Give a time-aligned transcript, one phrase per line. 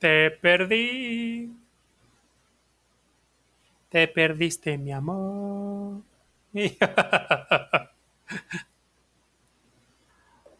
[0.00, 1.52] Te perdí.
[3.90, 6.00] Te perdiste, mi amor.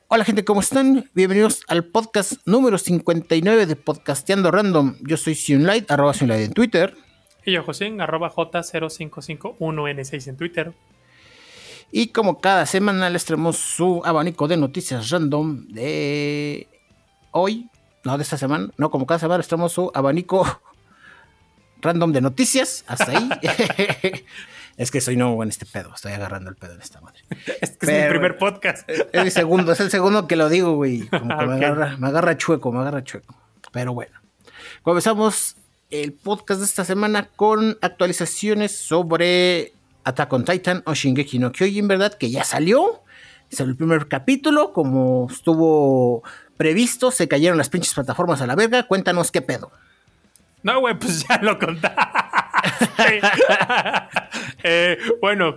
[0.08, 1.08] Hola gente, ¿cómo están?
[1.14, 4.96] Bienvenidos al podcast número 59 de Podcasteando Random.
[5.00, 6.94] Yo soy Sunlight, arroba Sunlight en Twitter.
[7.46, 10.74] Y yo, José, arroba J0551N6 en Twitter.
[11.90, 16.68] Y como cada semana les traemos su abanico de noticias random de
[17.30, 17.70] hoy,
[18.04, 20.46] no de esta semana, no, como cada semana les traemos su abanico
[21.80, 23.30] random de noticias, hasta ahí.
[24.76, 27.20] es que soy nuevo en este pedo, estoy agarrando el pedo en esta madre.
[27.60, 28.88] es que es mi primer podcast.
[28.88, 31.08] es el segundo, es el segundo que lo digo, güey.
[31.08, 33.34] Como que me, agarra, me agarra chueco, me agarra chueco.
[33.72, 34.18] Pero bueno,
[34.82, 35.56] comenzamos
[35.90, 39.72] el podcast de esta semana con actualizaciones sobre
[40.04, 42.14] Attack on Titan o Shingeki no Kyojin, ¿verdad?
[42.14, 43.02] Que ya salió.
[43.50, 46.22] Es el primer capítulo, como estuvo
[46.60, 48.82] previsto, se cayeron las pinches plataformas a la verga.
[48.82, 49.72] Cuéntanos qué pedo.
[50.62, 51.98] No, güey, pues ya lo contaste.
[54.62, 55.56] eh, bueno,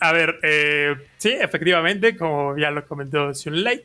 [0.00, 3.84] a ver, eh, sí, efectivamente, como ya lo comentó Sunlight,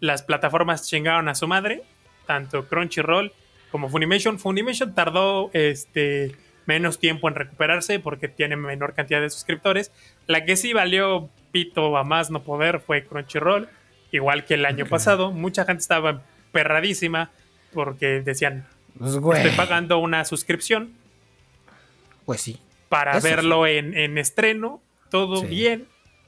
[0.00, 1.82] las plataformas chingaron a su madre,
[2.26, 3.30] tanto Crunchyroll
[3.70, 4.38] como Funimation.
[4.38, 9.92] Funimation tardó este, menos tiempo en recuperarse porque tiene menor cantidad de suscriptores.
[10.26, 13.68] La que sí valió pito a más no poder fue Crunchyroll,
[14.12, 15.30] igual que el año pasado.
[15.32, 17.30] Mucha gente estaba perradísima
[17.72, 18.66] porque decían,
[18.98, 20.92] Pues, estoy pagando una suscripción
[22.24, 22.58] Pues sí.
[22.88, 25.46] para Eso verlo en, en estreno, todo Sí.
[25.46, 25.86] bien,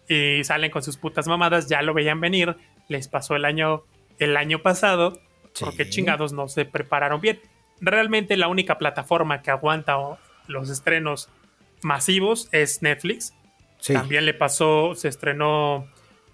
[0.08, 2.56] y salen con sus putas mamadas, ya lo veían venir,
[2.88, 3.84] les pasó el año,
[4.18, 5.20] el año pasado,
[5.58, 7.40] porque chingados no se prepararon bien.
[7.80, 9.96] Realmente la única plataforma que aguanta
[10.48, 11.28] los estrenos
[11.82, 13.32] masivos es Netflix.
[13.86, 15.86] También le pasó, se estrenó,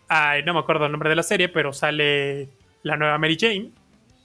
[0.09, 2.49] ay, no me acuerdo el nombre de la serie, pero sale
[2.83, 3.71] la nueva Mary Jane,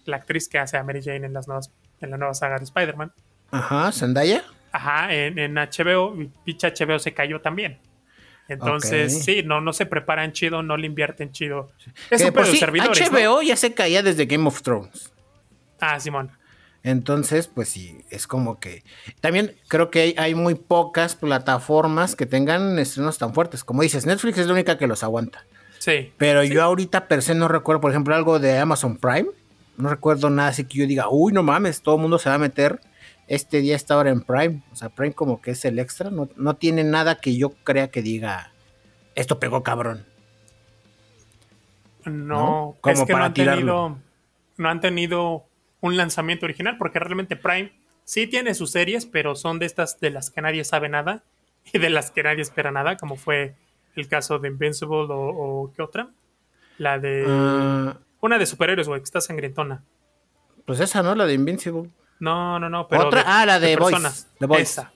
[0.06, 2.66] la actriz que hace a Mary Jane en, las nuevas, en la nueva saga de
[2.66, 3.12] Spider-Man.
[3.52, 4.44] Ajá, Zendaya.
[4.72, 7.80] Ajá, en, en HBO, y pinche HBO se cayó también.
[8.48, 11.72] Entonces, sí, no, no se preparan chido, no le invierten chido.
[12.10, 13.18] Es un pedo sí, servidores, ¿no?
[13.18, 15.14] HBO ya se caía desde Game of Thrones.
[15.80, 16.32] Ah, Simón.
[16.84, 18.84] Entonces, pues sí, es como que.
[19.22, 23.64] También creo que hay, hay muy pocas plataformas que tengan estrenos tan fuertes.
[23.64, 25.46] Como dices, Netflix es la única que los aguanta.
[25.82, 26.14] Sí.
[26.18, 29.30] Pero yo ahorita per se no recuerdo, por ejemplo, algo de Amazon Prime.
[29.78, 32.36] No recuerdo nada así que yo diga, uy, no mames, todo el mundo se va
[32.36, 32.80] a meter
[33.28, 34.62] este día, esta hora en Prime.
[34.72, 36.12] O sea, Prime como que es el extra.
[36.12, 38.52] No, no tiene nada que yo crea que diga,
[39.16, 40.06] esto pegó cabrón.
[42.06, 42.76] No, ¿No?
[42.76, 44.00] es Como que no para tenido, tirarlo.
[44.58, 45.46] no han tenido
[45.80, 47.72] un lanzamiento original, porque realmente Prime
[48.04, 51.24] sí tiene sus series, pero son de estas de las que nadie sabe nada
[51.74, 53.56] y de las que nadie espera nada, como fue
[53.96, 56.10] el caso de Invincible o, o ¿qué otra?
[56.78, 57.26] La de...
[57.28, 59.84] Ah, Una de superhéroes, güey, que está sangrientona.
[60.66, 61.14] pues esa, ¿no?
[61.16, 61.90] La de Invincible.
[62.20, 63.08] No, no, no, pero.
[63.08, 64.28] Otra- ah, la de Boys, personas.
[64.40, 64.62] The Boys.
[64.62, 64.94] Esa.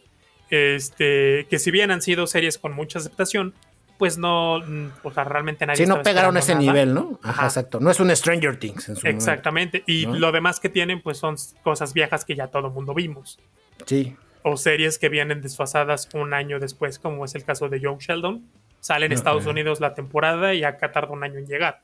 [0.49, 3.53] Este, que si bien han sido series con mucha aceptación,
[3.97, 5.83] pues no, mm, o sea, realmente nadie.
[5.85, 6.61] Sí, no pegaron ese nada.
[6.65, 7.19] nivel, ¿no?
[7.23, 7.45] Ajá, Ajá.
[7.47, 7.79] exacto.
[7.79, 9.17] No es un Stranger Things en su momento.
[9.17, 9.83] Exactamente.
[9.87, 10.15] Y ¿no?
[10.15, 13.39] lo demás que tienen, pues son cosas viejas que ya todo el mundo vimos.
[13.85, 14.15] Sí.
[14.43, 18.45] O series que vienen desfasadas un año después, como es el caso de Young Sheldon.
[18.85, 19.17] Sale en Ok.
[19.17, 21.81] Estados Unidos la temporada y acá tarda un año en llegar.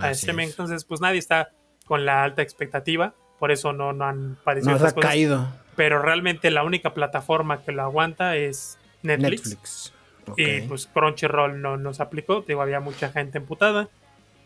[0.00, 0.44] A Así streaming.
[0.44, 0.50] es.
[0.52, 1.50] Entonces, pues nadie está
[1.84, 3.12] con la alta expectativa.
[3.38, 5.10] Por eso no, no han padecido esas ha cosas.
[5.10, 9.44] caído pero realmente la única plataforma que lo aguanta es Netflix.
[9.50, 9.92] Netflix.
[10.38, 10.68] Y Ok.
[10.68, 12.40] pues Crunchyroll no nos aplicó.
[12.48, 13.88] Digo, había mucha gente emputada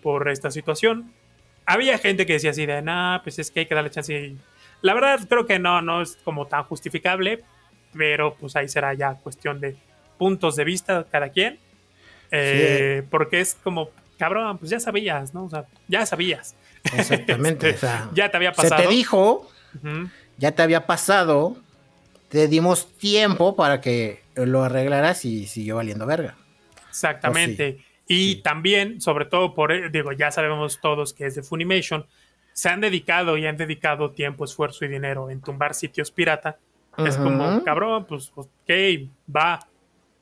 [0.02, 1.12] por esta situación.
[1.64, 4.12] Había gente que decía así de, nah, pues es que hay que darle chance.
[4.12, 4.38] Y
[4.82, 7.42] la verdad creo que no, no es como tan justificable,
[7.94, 9.76] pero pues ahí será ya cuestión de
[10.18, 11.58] puntos de vista de cada quien.
[12.32, 15.44] Eh, Porque es como, cabrón, pues ya sabías, ¿no?
[15.44, 16.56] O sea, ya sabías.
[16.84, 17.70] Exactamente.
[17.70, 18.82] Este, o sea, ya te había se pasado.
[18.82, 19.50] te dijo,
[20.38, 21.56] ya te había pasado,
[22.28, 26.36] te dimos tiempo para que lo arreglaras y siguió valiendo verga.
[26.88, 27.84] Exactamente.
[28.08, 28.40] Y sí.
[28.42, 32.06] también, sobre todo por, eh, digo, ya sabemos todos que es de Funimation,
[32.52, 36.58] se han dedicado y han dedicado tiempo, esfuerzo y dinero en tumbar sitios pirata.
[36.98, 38.70] Es como, cabrón, pues, ok,
[39.34, 39.66] va,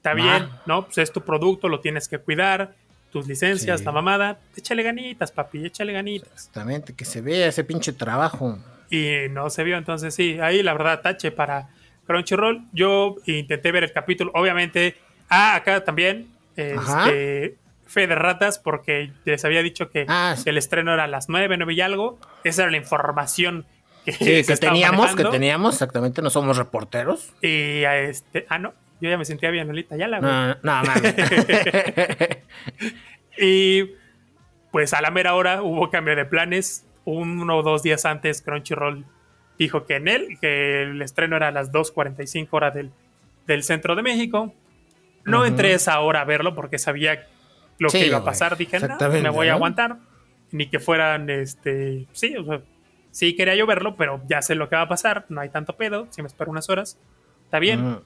[0.01, 0.87] está bien, ¿no?
[0.87, 2.75] Pues es tu producto, lo tienes que cuidar,
[3.13, 3.85] tus licencias, Sí.
[3.85, 6.31] la mamada, échale ganitas, papi, échale ganitas.
[6.33, 8.59] Exactamente, que se vea ese pinche trabajo.
[8.89, 11.69] Y no se vio, entonces sí, ahí la verdad, tache para
[12.07, 12.63] Crunchyroll.
[12.73, 14.97] Yo intenté ver el capítulo, obviamente.
[15.29, 17.57] Ah, acá también, este,
[17.87, 20.49] fe de ratas, porque les había dicho que Ah, sí.
[20.49, 22.19] el estreno era a las 9, 9 y algo.
[22.45, 23.65] Esa era la información
[24.05, 27.31] que, Sí, que teníamos, que teníamos, exactamente, no somos reporteros.
[27.43, 30.21] Y a este, ah, no, yo ya me sentía bien, Lolita, ya la.
[30.21, 31.15] No, no, mames.
[33.41, 33.93] Y
[34.71, 36.87] pues a la mera hora hubo cambio de planes.
[37.05, 39.07] Uno o dos días antes Crunchyroll
[39.59, 42.93] dijo que en él, que el estreno era a las 2.45 horas del,
[43.47, 44.55] del centro de México.
[45.25, 47.27] No entré esa hora a verlo porque sabía
[47.79, 48.57] lo que iba a pasar.
[48.57, 49.99] Dije, no, me voy a aguantar.
[50.53, 52.63] Ni que fueran, este, sí, o sea,
[53.13, 55.27] sí quería yo verlo, pero ya sé lo que va a pasar.
[55.29, 56.09] No hay tanto pedo.
[56.11, 56.99] Si me espero unas horas,
[57.45, 58.01] está bien.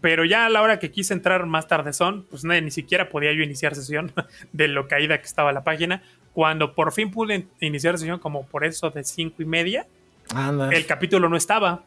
[0.00, 3.32] Pero ya a la hora que quise entrar más tarde son, pues ni siquiera podía
[3.32, 4.12] yo iniciar sesión
[4.52, 6.02] de lo caída que estaba la página.
[6.32, 9.86] Cuando por fin pude iniciar sesión, como por eso de cinco y media,
[10.72, 11.82] el capítulo no estaba.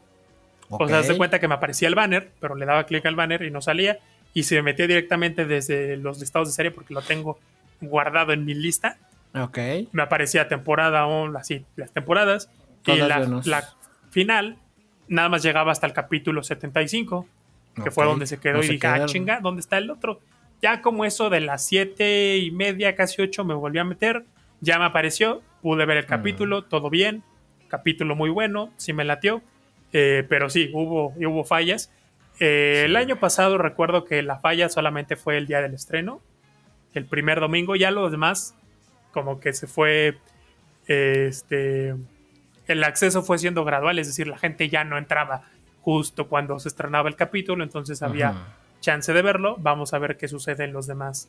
[0.68, 3.42] O sea, se cuenta que me aparecía el banner, pero le daba clic al banner
[3.42, 3.98] y no salía.
[4.32, 7.38] Y se me metía directamente desde los listados de serie porque lo tengo
[7.80, 8.96] guardado en mi lista.
[9.34, 9.58] Ok.
[9.92, 12.48] Me aparecía temporada o así, las temporadas.
[12.86, 13.74] y la,
[14.10, 14.56] final
[15.08, 17.26] nada más llegaba hasta el capítulo 75,
[17.74, 18.62] que fue donde se quedó.
[18.62, 20.20] y dije, ah, chinga, ¿dónde está el otro?
[20.62, 24.24] Ya como eso de las siete y media, casi ocho, me volví a meter.
[24.60, 26.08] Ya me apareció, pude ver el mm.
[26.08, 27.22] capítulo, todo bien
[27.70, 29.40] capítulo muy bueno, sí me latió,
[29.94, 31.90] eh, pero sí, hubo, hubo fallas.
[32.38, 36.20] Eh, el año pasado recuerdo que la falla solamente fue el día del estreno,
[36.92, 38.54] el primer domingo, ya los demás
[39.12, 40.18] como que se fue,
[40.86, 41.94] este,
[42.66, 45.42] el acceso fue siendo gradual, es decir, la gente ya no entraba
[45.82, 49.56] justo cuando se estrenaba el capítulo, entonces había chance de verlo.
[49.58, 51.28] Vamos a ver qué sucede en los demás,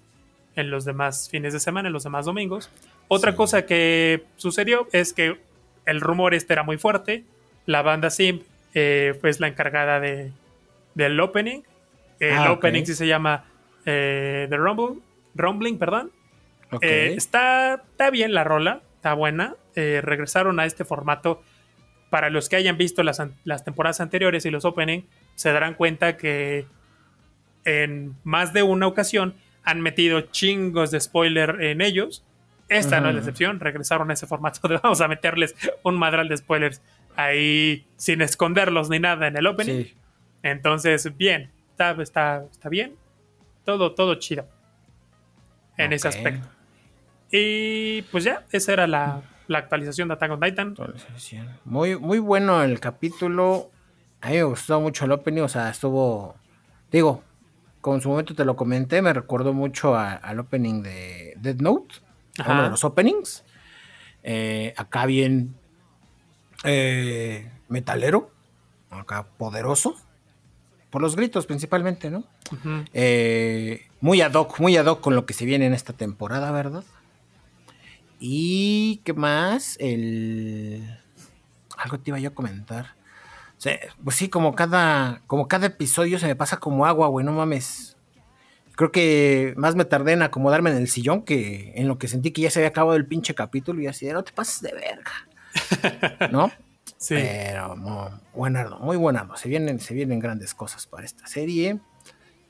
[0.55, 2.69] en los demás fines de semana, en los demás domingos.
[3.07, 5.37] Otra cosa que sucedió es que
[5.85, 7.23] el rumor este era muy fuerte.
[7.65, 8.43] La banda Simp
[8.73, 10.31] eh, fue la encargada de,
[10.95, 11.61] del opening.
[12.19, 13.45] El ah, opening sí se llama
[13.85, 15.01] eh, The Rumble,
[15.35, 16.11] Rumbling, perdón.
[16.81, 19.55] Eh, está, está bien la rola, está buena.
[19.75, 21.41] regresaron a este formato.
[22.11, 25.01] Para los que hayan visto las, las temporadas anteriores y los opening,
[25.33, 26.67] se darán cuenta que
[27.65, 32.23] en más de una ocasión han metido chingos de spoiler en ellos
[32.71, 36.29] esta no es la excepción, regresaron a ese formato de vamos a meterles un madral
[36.29, 36.81] de spoilers
[37.17, 39.87] ahí sin esconderlos ni nada en el opening.
[40.41, 42.95] Entonces, bien, está, está, está bien.
[43.65, 44.47] Todo, todo chido
[45.77, 46.47] en ese aspecto.
[47.29, 49.21] Y pues ya, esa era la,
[49.59, 50.75] actualización de Attack on Titan.
[51.65, 53.71] Muy, muy bueno el capítulo.
[54.21, 56.35] A mí me gustó mucho el opening, o sea, estuvo,
[56.91, 57.23] digo,
[57.81, 61.95] como en su momento te lo comenté, me recordó mucho al opening de Dead Note
[62.47, 63.43] uno de los openings.
[64.23, 65.55] Eh, acá bien
[66.63, 68.31] eh, metalero,
[68.89, 69.95] acá poderoso,
[70.89, 72.23] por los gritos principalmente, ¿no?
[72.93, 76.51] Eh, muy ad hoc, muy ad hoc con lo que se viene en esta temporada,
[76.51, 76.83] ¿verdad?
[78.21, 80.97] Y qué más, el
[81.75, 82.95] algo te iba yo a comentar.
[84.03, 87.97] pues sí, como cada, como cada episodio se me pasa como agua, güey, no mames
[88.81, 92.31] creo que más me tardé en acomodarme en el sillón que en lo que sentí
[92.31, 96.31] que ya se había acabado el pinche capítulo y así, no te pases de verga.
[96.31, 96.51] ¿No?
[96.97, 97.15] Sí.
[97.15, 99.35] Pero muy buenardo, muy buenardo.
[99.35, 101.79] Se vienen, se vienen grandes cosas para esta serie.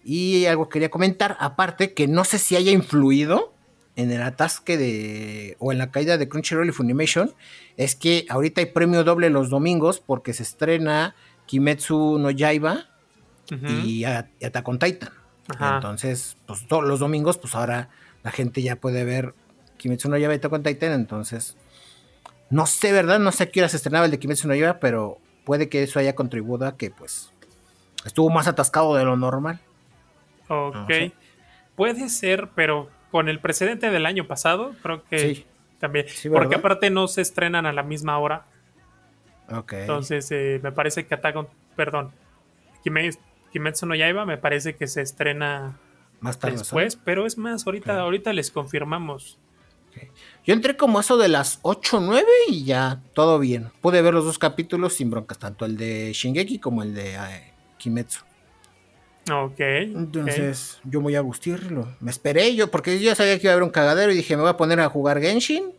[0.03, 3.53] Y algo quería comentar, aparte que no sé si haya influido
[3.95, 7.33] en el atasque de o en la caída de Crunchyroll y Funimation,
[7.77, 11.15] es que ahorita hay premio doble los domingos porque se estrena
[11.45, 12.85] Kimetsu no Yaiba
[13.49, 15.09] y, Attack on Titan.
[15.59, 17.89] Entonces, pues todos los domingos, pues ahora
[18.23, 19.33] la gente ya puede ver
[19.77, 21.57] Kimetsu no Yaiba y con Titan, entonces
[22.49, 23.19] no sé, ¿verdad?
[23.19, 25.83] No sé a qué hora se estrenaba el de Kimetsu no Yaiba, pero puede que
[25.83, 27.31] eso haya contribuido a que pues
[28.05, 29.59] estuvo más atascado de lo normal.
[30.47, 30.91] Ok.
[31.75, 35.45] Puede ser, pero con el precedente del año pasado, creo que
[35.79, 36.05] también.
[36.31, 38.45] porque aparte no se estrenan a la misma hora.
[39.51, 39.73] Ok.
[39.73, 42.11] Entonces, eh, me parece que Attack perdón,
[42.83, 43.19] Kimetsu
[43.51, 45.77] Kimetsu no Yaiba me parece que se estrena
[46.21, 49.37] más tarde después, pero es más, ahorita, ahorita les confirmamos.
[50.45, 53.71] Yo entré como eso de las 8 o 9 y ya todo bien.
[53.81, 57.53] Pude ver los dos capítulos sin broncas, tanto el de Shingeki como el de eh,
[57.77, 58.21] Kimetsu.
[59.29, 59.59] Ok.
[59.59, 61.87] Entonces yo voy a gustirlo.
[61.99, 64.41] Me esperé yo, porque yo sabía que iba a haber un cagadero y dije, me
[64.41, 65.71] voy a poner a jugar Genshin.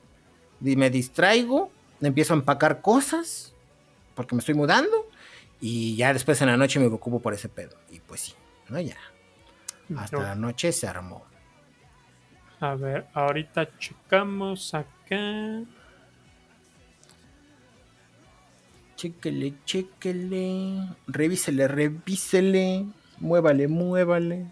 [0.64, 3.52] Y me distraigo, empiezo a empacar cosas,
[4.14, 5.08] porque me estoy mudando.
[5.60, 7.76] Y ya después en la noche me ocupo por ese pedo.
[7.90, 8.34] Y pues sí,
[8.68, 8.80] ¿no?
[8.80, 8.96] Ya.
[9.96, 11.24] Hasta la noche se armó.
[12.60, 15.62] A ver, ahorita checamos acá.
[18.94, 20.88] Chéquele, chéquele.
[21.08, 22.86] Revísele, revísele.
[23.22, 24.44] Muévale, muévale.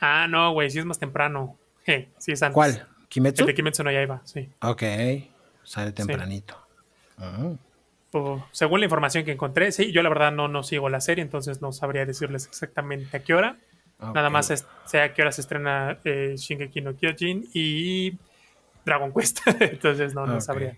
[0.00, 1.56] Ah, no, güey, sí es más temprano.
[2.18, 2.54] sí es antes.
[2.54, 2.88] ¿Cuál?
[3.08, 3.42] ¿Kimetsu?
[3.42, 4.48] El de Kimetsu no iba, sí.
[4.60, 4.82] Ok,
[5.62, 6.56] sale tempranito.
[7.16, 7.54] Ah
[8.52, 11.60] según la información que encontré, sí, yo la verdad no, no sigo la serie, entonces
[11.60, 13.56] no sabría decirles exactamente a qué hora.
[13.98, 14.52] Nada más
[14.84, 18.18] sé a qué hora se estrena eh, Shingeki no Kyojin y
[18.84, 19.40] Dragon Quest.
[19.60, 20.76] entonces no, no sabría.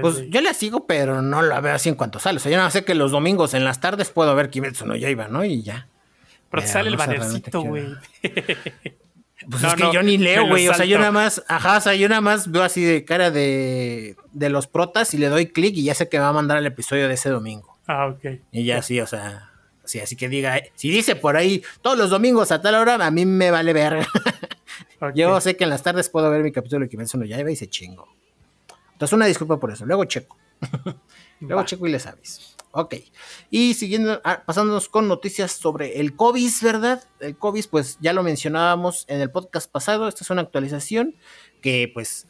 [0.00, 2.36] Pues yo la sigo, pero no la veo así en cuanto sale.
[2.38, 4.96] O sea, yo no sé que los domingos en las tardes puedo ver Kimetsu no
[4.96, 5.44] iba, ¿no?
[5.44, 5.88] Y ya.
[6.50, 7.86] Pero te sale el bannercito, güey.
[9.48, 10.68] Pues es que yo ni leo, güey.
[10.68, 13.30] O sea, yo nada más, ajá, o sea, yo nada más veo así de cara
[13.30, 16.32] de, de los protas y le doy clic y ya sé que me va a
[16.32, 17.78] mandar el episodio de ese domingo.
[17.86, 18.40] Ah, ok.
[18.50, 19.50] Y ya sí, o sea,
[19.84, 23.10] sí, así que diga, si dice por ahí todos los domingos a tal hora, a
[23.10, 24.06] mí me vale ver.
[25.14, 27.56] Yo sé que en las tardes puedo ver mi capítulo de Kimetsu no Yaiba y
[27.56, 28.08] se chingo.
[28.98, 29.86] Entonces, una disculpa por eso.
[29.86, 30.36] Luego checo.
[31.40, 32.40] Luego checo y les aviso.
[32.72, 32.96] Ok.
[33.48, 37.04] Y siguiendo, ah, pasándonos con noticias sobre el COVID, ¿verdad?
[37.20, 40.08] El COVID, pues ya lo mencionábamos en el podcast pasado.
[40.08, 41.14] Esta es una actualización
[41.62, 42.26] que, pues,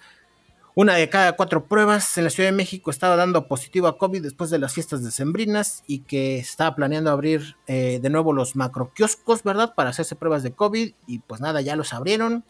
[0.74, 4.22] una de cada cuatro pruebas en la Ciudad de México estaba dando positivo a COVID
[4.22, 9.42] después de las fiestas decembrinas y que estaba planeando abrir eh, de nuevo los macroquioscos,
[9.42, 9.74] ¿verdad?
[9.74, 12.44] Para hacerse pruebas de COVID y pues nada, ya los abrieron.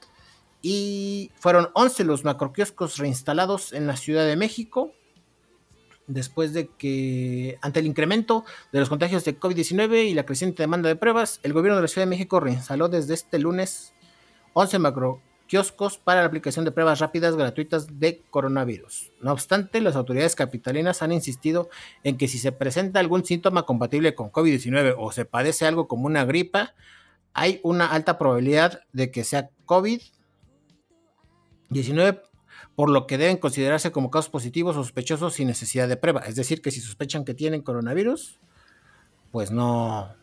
[0.60, 4.92] Y fueron 11 los macroquioscos reinstalados en la Ciudad de México
[6.08, 10.88] después de que, ante el incremento de los contagios de COVID-19 y la creciente demanda
[10.88, 13.92] de pruebas, el gobierno de la Ciudad de México reinstaló desde este lunes
[14.54, 19.12] 11 macroquioscos para la aplicación de pruebas rápidas gratuitas de coronavirus.
[19.20, 21.68] No obstante, las autoridades capitalinas han insistido
[22.02, 26.06] en que si se presenta algún síntoma compatible con COVID-19 o se padece algo como
[26.06, 26.74] una gripa,
[27.34, 29.50] hay una alta probabilidad de que sea
[31.70, 32.22] COVID-19
[32.74, 36.20] por lo que deben considerarse como casos positivos o sospechosos sin necesidad de prueba.
[36.20, 38.38] Es decir, que si sospechan que tienen coronavirus,
[39.32, 40.14] pues no,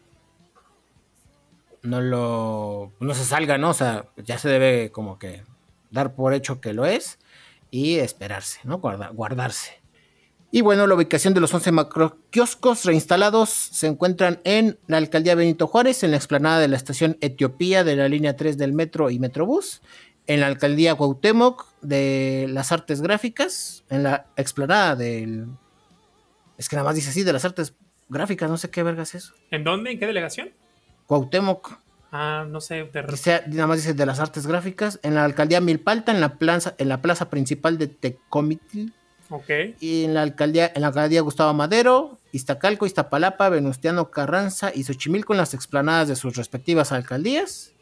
[1.81, 3.71] no lo, no se salga, ¿no?
[3.71, 5.43] O sea, ya se debe como que
[5.91, 7.19] dar por hecho que lo es
[7.71, 8.79] y esperarse, ¿no?
[8.79, 9.81] guardarse.
[10.51, 15.67] Y bueno, la ubicación de los 11 macroquioscos reinstalados se encuentran en la alcaldía Benito
[15.67, 19.19] Juárez, en la explanada de la estación Etiopía de la línea 3 del metro y
[19.19, 19.81] Metrobús,
[20.27, 25.47] en la alcaldía Cuauhtémoc de las artes gráficas, en la explanada del...
[26.57, 27.75] Es que nada más dice así, de las artes
[28.09, 29.33] gráficas, no sé qué vergas es eso.
[29.51, 29.91] ¿En dónde?
[29.91, 30.51] ¿En qué delegación?
[31.05, 31.79] Cuauhtémoc.
[32.11, 32.89] Ah, no sé.
[33.47, 36.87] nada más dice de las artes gráficas, en la alcaldía Milpalta, en la plaza, en
[36.87, 38.93] la plaza principal de Tecomitl.
[39.29, 39.49] Ok.
[39.81, 45.33] Y en la alcaldía, en la alcaldía Gustavo Madero, Iztacalco, Iztapalapa, Venustiano Carranza y Xochimilco
[45.33, 47.73] en las explanadas de sus respectivas alcaldías.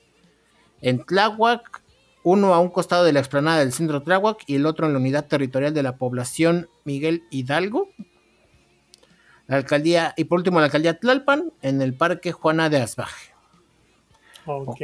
[0.82, 1.83] En Tláhuac,
[2.24, 5.00] uno a un costado de la explanada del centro Tláhuac y el otro en la
[5.00, 7.90] unidad territorial de la población Miguel Hidalgo.
[9.48, 13.34] La alcaldía, y por último la alcaldía Tlalpan, en el parque Juana de Asbaje.
[14.46, 14.82] Ok.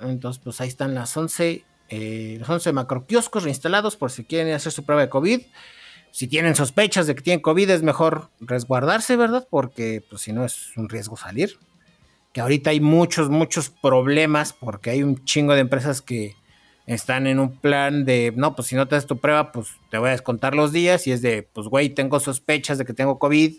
[0.00, 4.72] Entonces, pues ahí están las 11, eh, los 11 macroquioscos reinstalados por si quieren hacer
[4.72, 5.42] su prueba de COVID.
[6.10, 9.46] Si tienen sospechas de que tienen COVID, es mejor resguardarse, ¿verdad?
[9.50, 11.58] Porque, pues si no, es un riesgo salir.
[12.32, 16.34] Que ahorita hay muchos, muchos problemas porque hay un chingo de empresas que
[16.88, 19.98] están en un plan de, no, pues si no te das tu prueba, pues te
[19.98, 23.18] voy a descontar los días y es de, pues güey, tengo sospechas de que tengo
[23.18, 23.54] COVID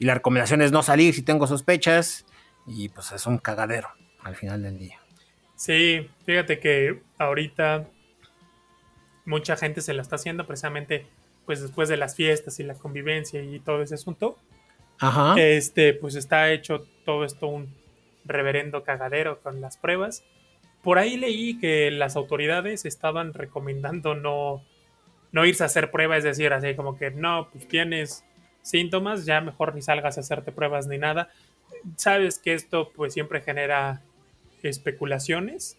[0.00, 2.26] y la recomendación es no salir si tengo sospechas
[2.66, 3.88] y pues es un cagadero
[4.22, 4.98] al final del día.
[5.54, 7.88] Sí, fíjate que ahorita
[9.24, 11.06] mucha gente se la está haciendo precisamente
[11.46, 14.36] pues después de las fiestas y la convivencia y todo ese asunto.
[14.98, 15.40] Ajá.
[15.40, 17.72] Este, pues está hecho todo esto un
[18.24, 20.24] reverendo cagadero con las pruebas
[20.84, 24.62] por ahí leí que las autoridades estaban recomendando no,
[25.32, 28.24] no irse a hacer pruebas, es decir, así como que no, pues tienes
[28.62, 31.30] síntomas, ya mejor ni salgas a hacerte pruebas ni nada.
[31.96, 34.02] Sabes que esto pues siempre genera
[34.62, 35.78] especulaciones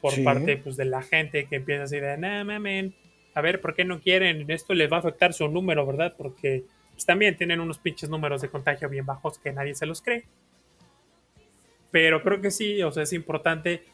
[0.00, 2.94] por parte pues, de la gente que empieza así de, no mamen,
[3.34, 4.50] a ver, ¿por qué no quieren?
[4.50, 6.14] Esto les va a afectar su número, ¿verdad?
[6.18, 10.02] Porque pues, también tienen unos pinches números de contagio bien bajos que nadie se los
[10.02, 10.24] cree.
[11.90, 13.84] Pero creo que sí, o sea, es importante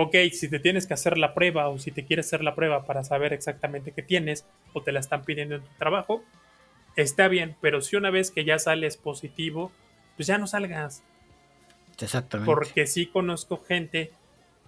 [0.00, 2.84] ok, si te tienes que hacer la prueba o si te quieres hacer la prueba
[2.84, 6.22] para saber exactamente qué tienes o te la están pidiendo en tu trabajo,
[6.94, 9.72] está bien, pero si una vez que ya sales positivo,
[10.16, 11.02] pues ya no salgas.
[12.00, 12.46] Exactamente.
[12.46, 14.12] Porque sí conozco gente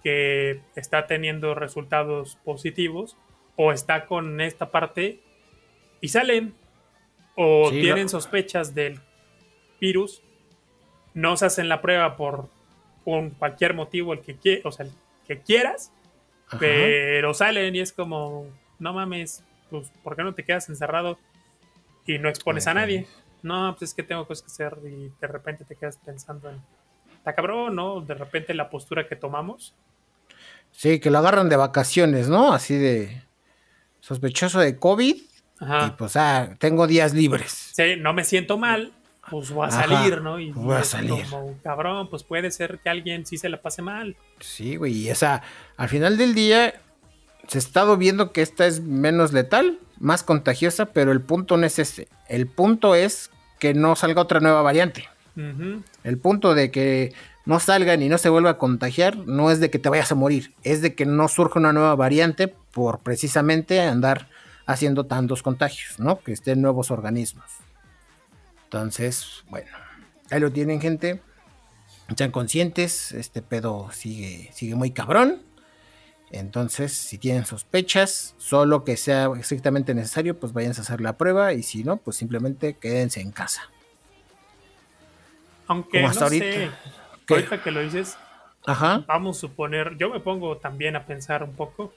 [0.03, 3.15] que está teniendo resultados positivos
[3.55, 5.21] o está con esta parte
[6.01, 6.53] y salen
[7.37, 8.99] o tienen sospechas del
[9.79, 10.23] virus,
[11.13, 12.49] no se hacen la prueba por,
[13.05, 14.87] por cualquier motivo el que o sea,
[15.45, 15.91] quieras,
[16.59, 18.47] pero salen y es como,
[18.79, 21.17] no mames, pues, ¿por qué no te quedas encerrado
[22.05, 23.07] y no expones a nadie?
[23.43, 26.61] No, pues es que tengo cosas que hacer y de repente te quedas pensando en,
[27.15, 28.01] está cabrón, ¿no?
[28.01, 29.73] De repente la postura que tomamos.
[30.71, 32.53] Sí, que lo agarran de vacaciones, ¿no?
[32.53, 33.23] Así de
[33.99, 35.15] sospechoso de COVID.
[35.15, 37.51] Y pues, ah, tengo días libres.
[37.51, 38.93] Sí, no me siento mal,
[39.29, 40.39] pues voy a salir, ¿no?
[40.39, 41.25] Y, voy a salir.
[41.29, 44.15] Como, cabrón, pues puede ser que alguien sí se la pase mal.
[44.39, 45.41] Sí, güey, y esa,
[45.77, 46.73] al final del día,
[47.47, 51.65] se ha estado viendo que esta es menos letal, más contagiosa, pero el punto no
[51.65, 52.07] es ese.
[52.27, 55.07] El punto es que no salga otra nueva variante.
[56.03, 57.13] El punto de que
[57.45, 60.15] no salgan y no se vuelva a contagiar no es de que te vayas a
[60.15, 64.27] morir, es de que no surja una nueva variante por precisamente andar
[64.65, 66.19] haciendo tantos contagios, ¿no?
[66.19, 67.45] Que estén nuevos organismos.
[68.71, 69.69] Entonces, bueno,
[70.29, 71.21] ahí lo tienen, gente.
[72.15, 75.41] Sean conscientes, este pedo sigue, sigue muy cabrón.
[76.29, 81.51] Entonces, si tienen sospechas, solo que sea estrictamente necesario, pues vayan a hacer la prueba
[81.51, 83.69] y si no, pues simplemente quédense en casa.
[85.67, 86.71] Aunque no sé,
[87.29, 88.17] ahorita que lo dices,
[89.05, 91.93] vamos a suponer, yo me pongo también a pensar un poco,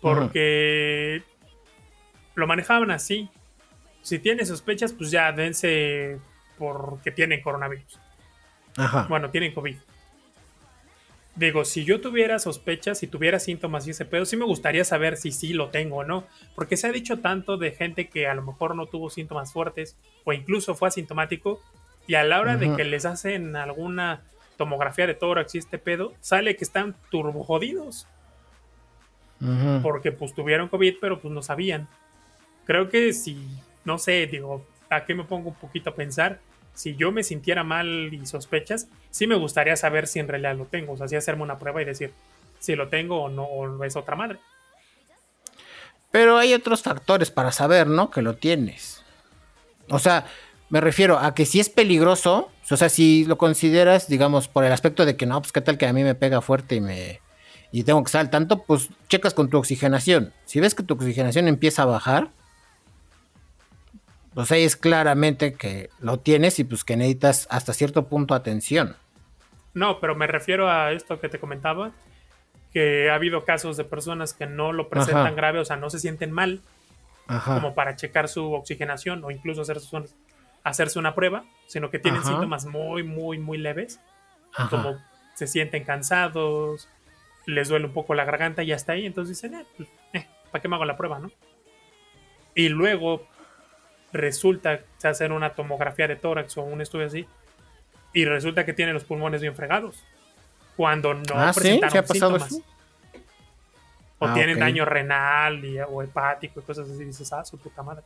[0.00, 1.22] porque
[2.34, 3.28] lo manejaban así.
[4.06, 6.20] Si tiene sospechas, pues ya dense
[6.58, 7.98] porque tienen coronavirus.
[8.76, 9.06] Ajá.
[9.08, 9.74] Bueno, tienen COVID.
[11.34, 15.16] Digo, si yo tuviera sospechas, si tuviera síntomas y ese pedo, sí me gustaría saber
[15.16, 16.24] si sí lo tengo o no.
[16.54, 19.96] Porque se ha dicho tanto de gente que a lo mejor no tuvo síntomas fuertes
[20.22, 21.60] o incluso fue asintomático.
[22.06, 24.22] Y a la hora de que les hacen alguna
[24.56, 28.06] tomografía de tórax y este pedo, sale que están turbo jodidos.
[29.82, 31.88] Porque pues tuvieron COVID, pero pues no sabían.
[32.66, 33.36] Creo que si,
[33.86, 36.40] no sé, digo, ¿a qué me pongo un poquito a pensar?
[36.74, 40.66] Si yo me sintiera mal y sospechas, sí me gustaría saber si en realidad lo
[40.66, 40.92] tengo.
[40.92, 42.12] O sea, sí hacerme una prueba y decir
[42.58, 44.38] si lo tengo o no, o es otra madre.
[46.10, 48.10] Pero hay otros factores para saber, ¿no?
[48.10, 49.02] Que lo tienes.
[49.88, 50.26] O sea,
[50.68, 54.72] me refiero a que si es peligroso, o sea, si lo consideras, digamos, por el
[54.72, 57.20] aspecto de que no, pues qué tal que a mí me pega fuerte y me
[57.72, 60.32] y tengo que estar al tanto, pues checas con tu oxigenación.
[60.44, 62.30] Si ves que tu oxigenación empieza a bajar,
[64.36, 68.94] pues ahí es claramente que lo tienes y pues que necesitas hasta cierto punto atención.
[69.72, 71.92] No, pero me refiero a esto que te comentaba,
[72.70, 76.00] que ha habido casos de personas que no lo presentan grave, o sea, no se
[76.00, 76.60] sienten mal,
[77.46, 80.14] como para checar su oxigenación o incluso hacer sus
[80.64, 84.00] hacerse una prueba, sino que tienen síntomas muy, muy, muy leves,
[84.68, 84.98] como
[85.32, 86.90] se sienten cansados,
[87.46, 90.60] les duele un poco la garganta y hasta ahí, entonces dicen, eh, pues, eh, ¿para
[90.60, 91.30] qué me hago la prueba, no?
[92.54, 93.26] Y luego
[94.16, 97.26] resulta se hacen una tomografía de tórax o un estudio así,
[98.12, 100.02] y resulta que tienen los pulmones bien fregados,
[100.76, 102.60] cuando no ah, presentaron síntomas.
[104.18, 107.82] O ah, tienen daño renal y, o hepático y cosas así, dices, ah, su puta
[107.82, 108.02] madre.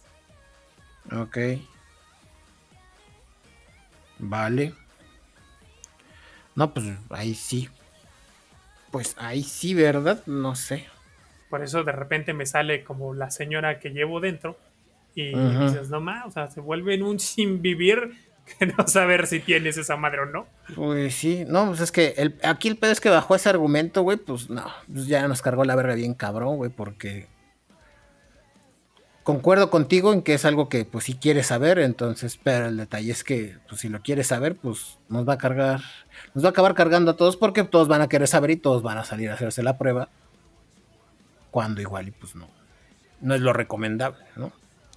[1.12, 1.38] Ok.
[4.18, 4.74] Vale.
[6.54, 7.68] No, pues ahí sí.
[8.90, 10.24] Pues ahí sí, ¿verdad?
[10.26, 10.88] No sé.
[11.48, 14.58] Por eso de repente me sale como la señora que llevo dentro
[15.20, 18.12] y dices, no más, o sea, se vuelve en un sin vivir
[18.58, 20.46] que no saber si tienes esa madre o no.
[20.74, 24.02] Pues sí, no, pues es que el, aquí el pedo es que bajó ese argumento,
[24.02, 27.28] güey, pues no, pues ya nos cargó la verga bien cabrón, güey, porque
[29.22, 33.12] concuerdo contigo en que es algo que pues si quieres saber, entonces, pero el detalle
[33.12, 35.80] es que pues si lo quieres saber, pues nos va a cargar,
[36.34, 38.82] nos va a acabar cargando a todos porque todos van a querer saber y todos
[38.82, 40.08] van a salir a hacerse la prueba.
[41.50, 42.48] Cuando igual y pues no,
[43.20, 44.52] no es lo recomendable, ¿no?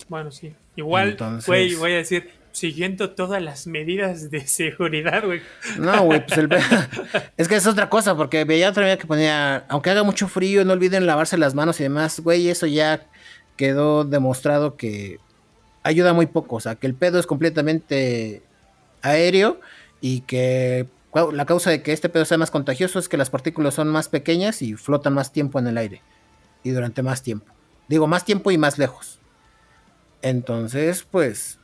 [0.10, 0.54] Bueno, sí.
[0.76, 5.42] Igual, güey, voy a decir, siguiendo todas las medidas de seguridad, güey.
[5.78, 6.50] No, güey, pues el...
[7.38, 10.64] es que es otra cosa, porque veía otra vez que ponía, aunque haga mucho frío,
[10.66, 13.06] no olviden lavarse las manos y demás, güey, eso ya
[13.58, 15.20] quedó demostrado que
[15.84, 18.42] ayuda muy poco, o sea, que el pedo es completamente
[19.02, 19.60] aéreo
[20.02, 20.88] y que
[21.32, 24.10] la causa de que este pedo sea más contagioso es que las partículas son más
[24.10, 26.02] pequeñas y flotan más tiempo en el aire
[26.64, 27.54] y durante más tiempo.
[27.88, 29.20] Digo, más tiempo y más lejos.
[30.24, 31.60] Entonces, pues,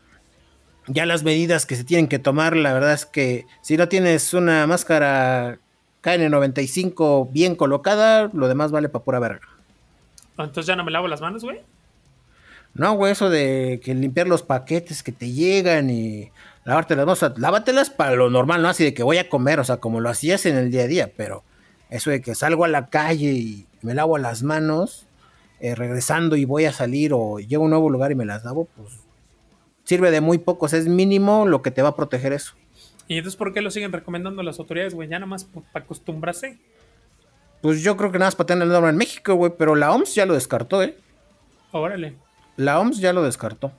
[0.86, 4.34] ya las medidas que se tienen que tomar, la verdad es que si no tienes
[4.34, 5.60] una máscara
[6.04, 9.48] KN95 bien colocada, lo demás vale para pura verga.
[10.38, 11.62] Entonces ya no me lavo las manos, güey.
[12.74, 16.32] No, güey, eso de que limpiar los paquetes que te llegan y
[16.66, 18.68] lavarte las manos, lávatelas para lo normal, ¿no?
[18.68, 20.88] Así de que voy a comer, o sea, como lo hacías en el día a
[20.88, 21.44] día, pero
[21.90, 25.08] eso de que salgo a la calle y me lavo las manos,
[25.60, 28.44] eh, regresando y voy a salir o llego a un nuevo lugar y me las
[28.44, 29.00] lavo, pues
[29.84, 32.54] sirve de muy poco, o sea, es mínimo lo que te va a proteger eso.
[33.08, 35.10] ¿Y entonces por qué lo siguen recomendando las autoridades, güey?
[35.10, 36.60] Ya nada más para acostumbrarse.
[37.62, 39.92] Pues yo creo que nada más para tener el nombre en México, güey, pero la
[39.92, 40.96] OMS ya lo descartó, ¿eh?
[41.72, 42.16] Órale.
[42.56, 43.72] La OMS ya lo descartó.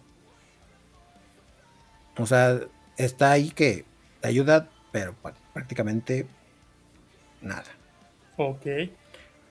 [2.18, 2.58] O sea,
[2.96, 3.84] está ahí que
[4.20, 5.14] te ayuda, pero
[5.54, 6.26] prácticamente
[7.40, 7.64] nada.
[8.36, 8.66] Ok.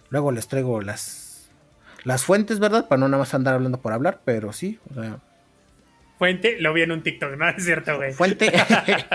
[0.10, 1.29] Luego les traigo las,
[2.03, 2.88] las fuentes, ¿verdad?
[2.88, 5.19] Para no nada más andar hablando por hablar, pero sí, o sea.
[6.17, 7.49] Fuente, lo vi en un TikTok, ¿no?
[7.57, 8.13] Es cierto, güey.
[8.13, 8.51] Fuente.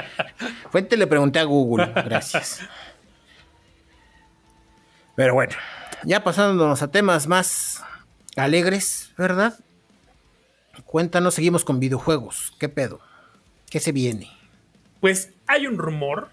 [0.71, 2.61] Fuente le pregunté a Google, gracias.
[5.17, 5.55] Pero bueno,
[6.05, 7.85] ya pasándonos a temas más
[8.37, 9.59] alegres, ¿verdad?
[10.85, 12.55] Cuéntanos, seguimos con videojuegos.
[12.59, 13.01] ¿Qué pedo?
[13.71, 14.29] ¿Qué se viene?
[15.01, 16.31] Pues hay un rumor.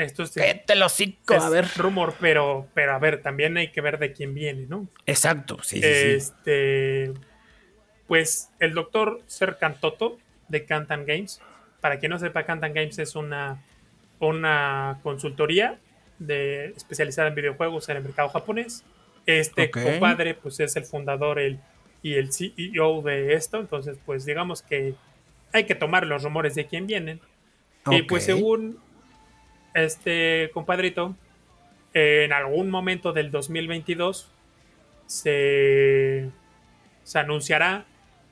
[0.00, 1.66] Esto es, te lo cico, es a ver.
[1.76, 4.88] rumor, pero, pero a ver, también hay que ver de quién viene, ¿no?
[5.04, 5.86] Exacto, sí, sí, sí.
[5.88, 7.12] Este,
[8.06, 11.40] pues el doctor Serkan Toto de Cantan Games.
[11.80, 13.62] Para quien no sepa, Cantan Games es una,
[14.18, 15.78] una consultoría
[16.18, 18.84] de, especializada en videojuegos en el mercado japonés.
[19.26, 19.82] Este Ok.
[19.82, 21.60] compadre, pues es el fundador el,
[22.02, 23.60] y el CEO de esto.
[23.60, 24.94] Entonces, pues digamos que
[25.52, 27.20] hay que tomar los rumores de quién vienen.
[27.90, 28.78] Y pues según
[29.74, 31.14] este compadrito,
[31.92, 34.30] en algún momento del 2022
[35.06, 36.30] se,
[37.02, 37.84] se anunciará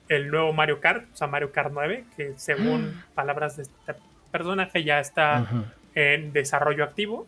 [0.07, 3.95] el nuevo Mario Kart, o sea, Mario Kart 9, que según palabras de este
[4.31, 5.47] personaje ya está
[5.93, 7.27] en desarrollo activo.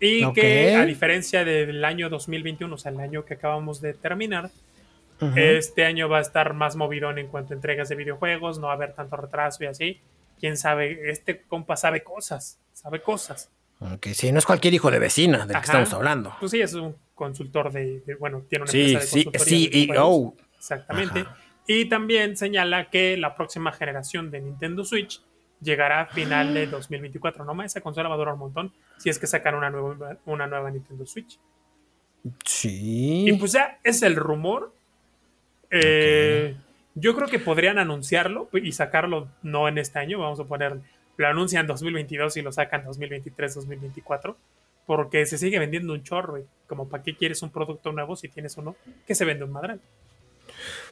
[0.00, 0.34] Y Ok.
[0.34, 4.50] que a diferencia del año 2021, o sea, el año que acabamos de terminar,
[5.36, 8.72] este año va a estar más movidón en cuanto a entregas de videojuegos, no va
[8.72, 10.00] a haber tanto retraso y así.
[10.40, 13.50] Quién sabe, este compa sabe cosas, sabe cosas.
[13.80, 15.60] Ok, sí, no es cualquier hijo de vecina del Ajá.
[15.60, 16.34] que estamos hablando.
[16.40, 19.68] Pues sí, es un consultor de, de- bueno, tiene una Sí, empresa de sí, consultoría
[19.70, 20.34] videojuegos.
[20.38, 20.46] CEO.
[20.58, 21.20] Exactamente.
[21.20, 21.36] Ajá.
[21.66, 25.22] Y también señala que la próxima generación de Nintendo Switch
[25.60, 27.44] llegará a final de 2024.
[27.44, 30.16] No más, esa consola va a durar un montón si es que sacan una nueva,
[30.26, 31.38] una nueva Nintendo Switch.
[32.44, 33.24] Sí.
[33.28, 34.72] Y pues ya es el rumor.
[35.70, 36.56] Eh,
[36.94, 40.18] Yo creo que podrían anunciarlo y sacarlo no en este año.
[40.18, 40.78] Vamos a poner,
[41.16, 44.36] lo anuncian 2022 y lo sacan 2023, 2024.
[44.86, 46.38] Porque se sigue vendiendo un chorro.
[46.38, 48.76] y Como para qué quieres un producto nuevo si tienes uno
[49.06, 49.80] que se vende un madral.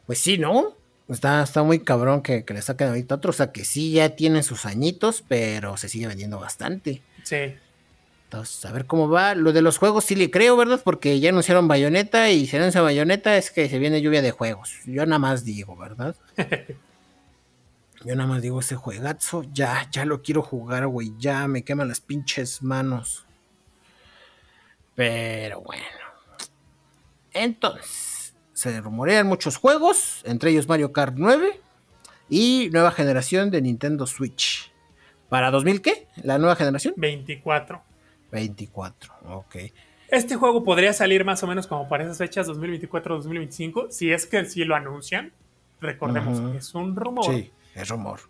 [0.07, 0.75] Pues sí, ¿no?
[1.09, 3.31] Está, está muy cabrón que, que le saquen ahorita otro.
[3.31, 7.03] O sea, que sí ya tiene sus añitos, pero se sigue vendiendo bastante.
[7.25, 7.55] Sí.
[8.31, 9.35] Entonces, a ver cómo va.
[9.35, 10.81] Lo de los juegos sí le creo, ¿verdad?
[10.85, 14.73] Porque ya anunciaron Bayonetta y si anuncia Bayonetta es que se viene lluvia de juegos.
[14.87, 16.15] Yo nada más digo, ¿verdad?
[18.05, 19.43] Yo nada más digo ese juegazo.
[19.53, 21.13] Ya, ya lo quiero jugar, güey.
[21.19, 23.27] Ya me queman las pinches manos.
[24.95, 25.83] Pero bueno.
[27.33, 31.61] Entonces, se rumorean muchos juegos, entre ellos Mario Kart 9
[32.29, 34.71] y nueva generación de Nintendo Switch.
[35.29, 36.07] ¿Para 2000 qué?
[36.23, 36.95] ¿La nueva generación?
[36.97, 37.90] 24.
[38.31, 39.57] 24, ok.
[40.09, 43.91] Este juego podría salir más o menos como para esas fechas 2024-2025.
[43.91, 45.33] Si es que sí lo anuncian.
[45.81, 47.25] Recordemos que es un rumor.
[47.25, 48.21] Sí, es rumor.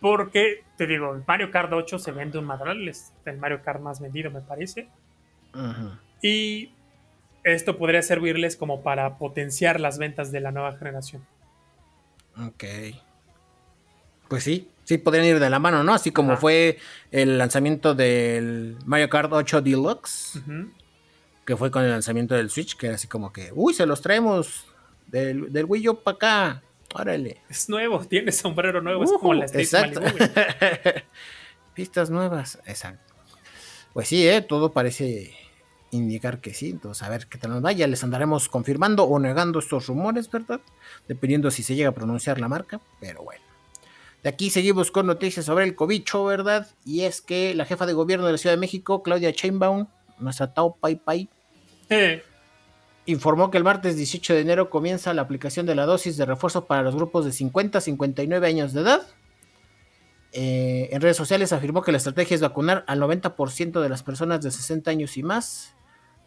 [0.00, 2.88] Porque, te digo, el Mario Kart 8 se vende un madral.
[2.88, 4.88] Es el Mario Kart más vendido, me parece.
[6.22, 6.72] Y
[7.44, 11.24] esto podría servirles como para potenciar las ventas de la nueva generación.
[12.38, 12.64] Ok.
[14.32, 15.92] Pues sí, sí podrían ir de la mano, ¿no?
[15.92, 16.40] Así como Ajá.
[16.40, 16.78] fue
[17.10, 20.40] el lanzamiento del Mario Kart 8 Deluxe,
[21.44, 24.00] que fue con el lanzamiento del Switch, que era así como que, uy, se los
[24.00, 24.64] traemos
[25.06, 26.62] del, del Wii U para acá.
[26.94, 27.42] Órale.
[27.50, 29.04] Es nuevo, tiene sombrero nuevo.
[29.04, 30.00] es como la Ujú, Stacy exacto.
[31.74, 33.12] Pistas nuevas, exacto.
[33.92, 34.40] Pues sí, ¿eh?
[34.40, 35.34] todo parece
[35.90, 36.70] indicar que sí.
[36.70, 37.86] Entonces, a ver qué tal nos vaya.
[37.86, 40.62] Les andaremos confirmando o negando estos rumores, ¿verdad?
[41.06, 42.80] Dependiendo si se llega a pronunciar la marca.
[42.98, 43.51] Pero bueno.
[44.22, 46.68] De aquí seguimos con noticias sobre el cobicho, ¿verdad?
[46.84, 50.54] Y es que la jefa de gobierno de la Ciudad de México, Claudia Sheinbaum, nuestra
[50.54, 51.28] Tao Pai Pai,
[51.88, 52.22] Eh,
[53.06, 56.66] informó que el martes 18 de enero comienza la aplicación de la dosis de refuerzo
[56.66, 59.02] para los grupos de 50 a 59 años de edad.
[60.32, 64.40] Eh, en redes sociales afirmó que la estrategia es vacunar al 90% de las personas
[64.42, 65.74] de 60 años y más.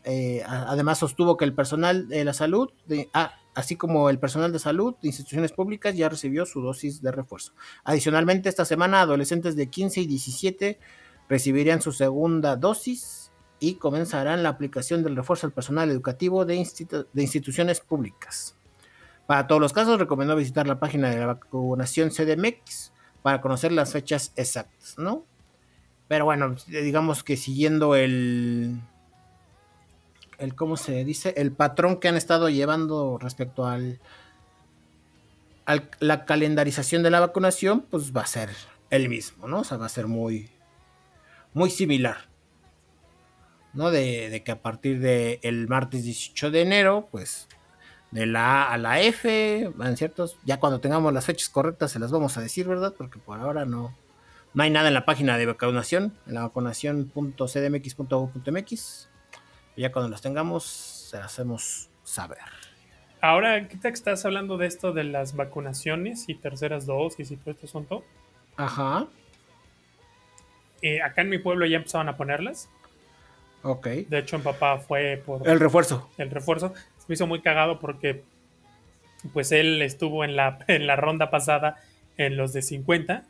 [0.08, 2.70] Eh, además sostuvo que el personal de la salud,
[3.14, 7.12] ah, así como el personal de salud de instituciones públicas, ya recibió su dosis de
[7.12, 7.54] refuerzo.
[7.84, 10.80] Adicionalmente, esta semana adolescentes de 15 y 17
[11.28, 16.56] recibirían su segunda dosis y comenzarán la aplicación del refuerzo al personal educativo de,
[17.12, 18.56] de instituciones públicas.
[19.26, 23.92] Para todos los casos, recomendó visitar la página de la vacunación CDMX para conocer las
[23.92, 25.26] fechas exactas, ¿no?
[26.08, 28.80] Pero bueno, digamos que siguiendo el,
[30.38, 31.34] el ¿cómo se dice?
[31.38, 34.00] El patrón que han estado llevando respecto al,
[36.00, 38.50] la calendarización de la vacunación, pues va a ser
[38.90, 39.60] el mismo, ¿no?
[39.60, 40.50] O sea, va a ser muy,
[41.54, 42.30] muy similar.
[43.74, 43.92] ¿No?
[43.92, 47.50] De, de que a partir del martes 18 de enero, pues
[48.12, 50.38] de la A a la F, van ciertos.
[50.46, 52.94] Ya cuando tengamos las fechas correctas se las vamos a decir, ¿verdad?
[52.98, 53.94] Porque por ahora no,
[54.54, 59.10] no hay nada en la página de vacunación, en la vacunación.cdmx.gov.mx.
[59.76, 62.38] Ya cuando las tengamos, se las hacemos saber.
[63.22, 67.52] ahora, ¿qué te estás hablando de esto de las vacunaciones y terceras dosis y todo
[67.52, 68.04] este asunto?
[68.56, 69.08] Ajá.
[70.82, 72.70] Eh, acá en mi pueblo ya empezaban a ponerlas.
[73.64, 73.88] Ok.
[73.88, 76.10] De hecho, mi papá fue por El refuerzo.
[76.18, 76.74] el refuerzo.
[77.00, 78.24] Se me hizo muy cagado porque
[79.34, 81.78] pues él estuvo en la, en la ronda pasada
[82.18, 83.24] en los de 50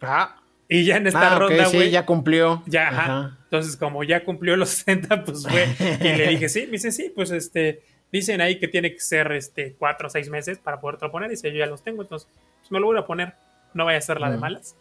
[0.00, 0.36] Ah,
[0.80, 2.62] y ya en esta ah, ronda, sí, güey, ya cumplió.
[2.66, 3.38] Ya, ajá.
[3.44, 5.66] Entonces, como ya cumplió los 60, pues fue.
[6.00, 7.82] Y le dije, sí, me dice, sí, pues este.
[8.10, 11.28] Dicen ahí que tiene que ser este cuatro o seis meses para poder poner.
[11.28, 12.26] Dice, yo ya los tengo, entonces
[12.60, 13.34] pues me lo voy a poner.
[13.74, 14.76] No vaya a ser la de malas.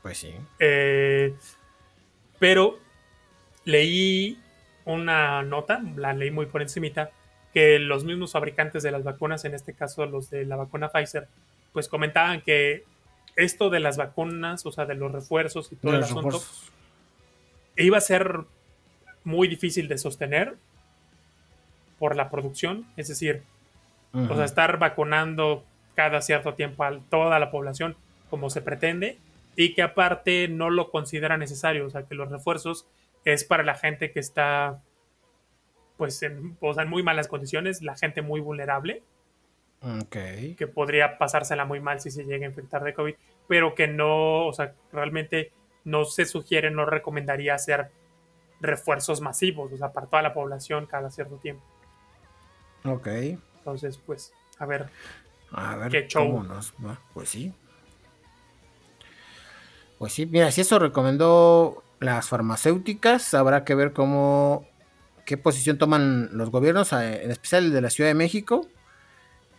[0.00, 0.34] Pues sí.
[0.58, 1.34] Eh,
[2.38, 2.78] pero
[3.64, 4.38] leí
[4.86, 7.10] una nota, la leí muy por encimita,
[7.52, 11.28] que los mismos fabricantes de las vacunas, en este caso los de la vacuna Pfizer,
[11.72, 12.84] pues comentaban que
[13.38, 16.72] esto de las vacunas, o sea, de los refuerzos y todo el Los asunto, refuerzos.
[17.76, 18.40] iba a ser
[19.24, 20.56] muy difícil de sostener
[21.98, 23.42] por la producción, es decir,
[24.12, 27.96] o sea, estar vacunando cada cierto tiempo a toda la población
[28.30, 29.18] como se pretende
[29.56, 32.86] y que aparte no lo considera necesario, o sea, que los refuerzos
[33.24, 34.80] es para la gente que está
[35.96, 39.02] pues en, o sea, en muy malas condiciones, la gente muy vulnerable,
[40.56, 43.14] Que podría pasársela muy mal si se llega a infectar de COVID,
[43.46, 45.52] pero que no, o sea, realmente
[45.84, 47.90] no se sugiere, no recomendaría hacer
[48.60, 51.62] refuerzos masivos, o sea, para toda la población cada cierto tiempo.
[52.84, 53.06] Ok.
[53.06, 54.88] Entonces, pues, a ver,
[55.52, 56.26] A ver Qué show.
[56.26, 57.00] cómo nos va.
[57.14, 57.52] Pues sí.
[59.98, 64.66] Pues sí, mira, si eso recomendó las farmacéuticas, habrá que ver cómo
[65.24, 68.66] qué posición toman los gobiernos, eh, en especial el de la Ciudad de México,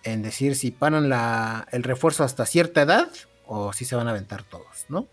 [0.04, 3.10] en decir si paran la, el refuerzo hasta cierta edad
[3.46, 5.08] o si se van a aventar todos, ¿no?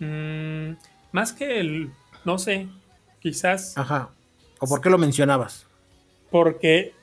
[0.00, 0.76] Mm,
[1.12, 1.92] más que el,
[2.24, 2.68] no sé,
[3.20, 4.10] quizás Ajá.
[4.58, 5.66] ¿O por qué lo mencionabas?
[6.30, 6.94] porque,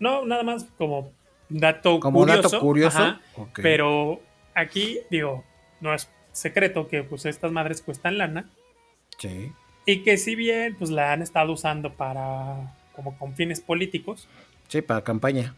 [0.00, 1.12] no, nada más como
[1.48, 2.42] dato Como curioso.
[2.42, 2.98] dato curioso.
[2.98, 3.20] ajá.
[3.54, 4.20] Pero
[4.54, 5.44] aquí, digo,
[5.80, 8.50] no es secreto que pues estas madres cuestan lana
[9.18, 9.52] Sí.
[9.86, 14.26] y que si bien pues la han estado usando para, como con fines políticos,
[14.68, 15.54] Sí, para campaña.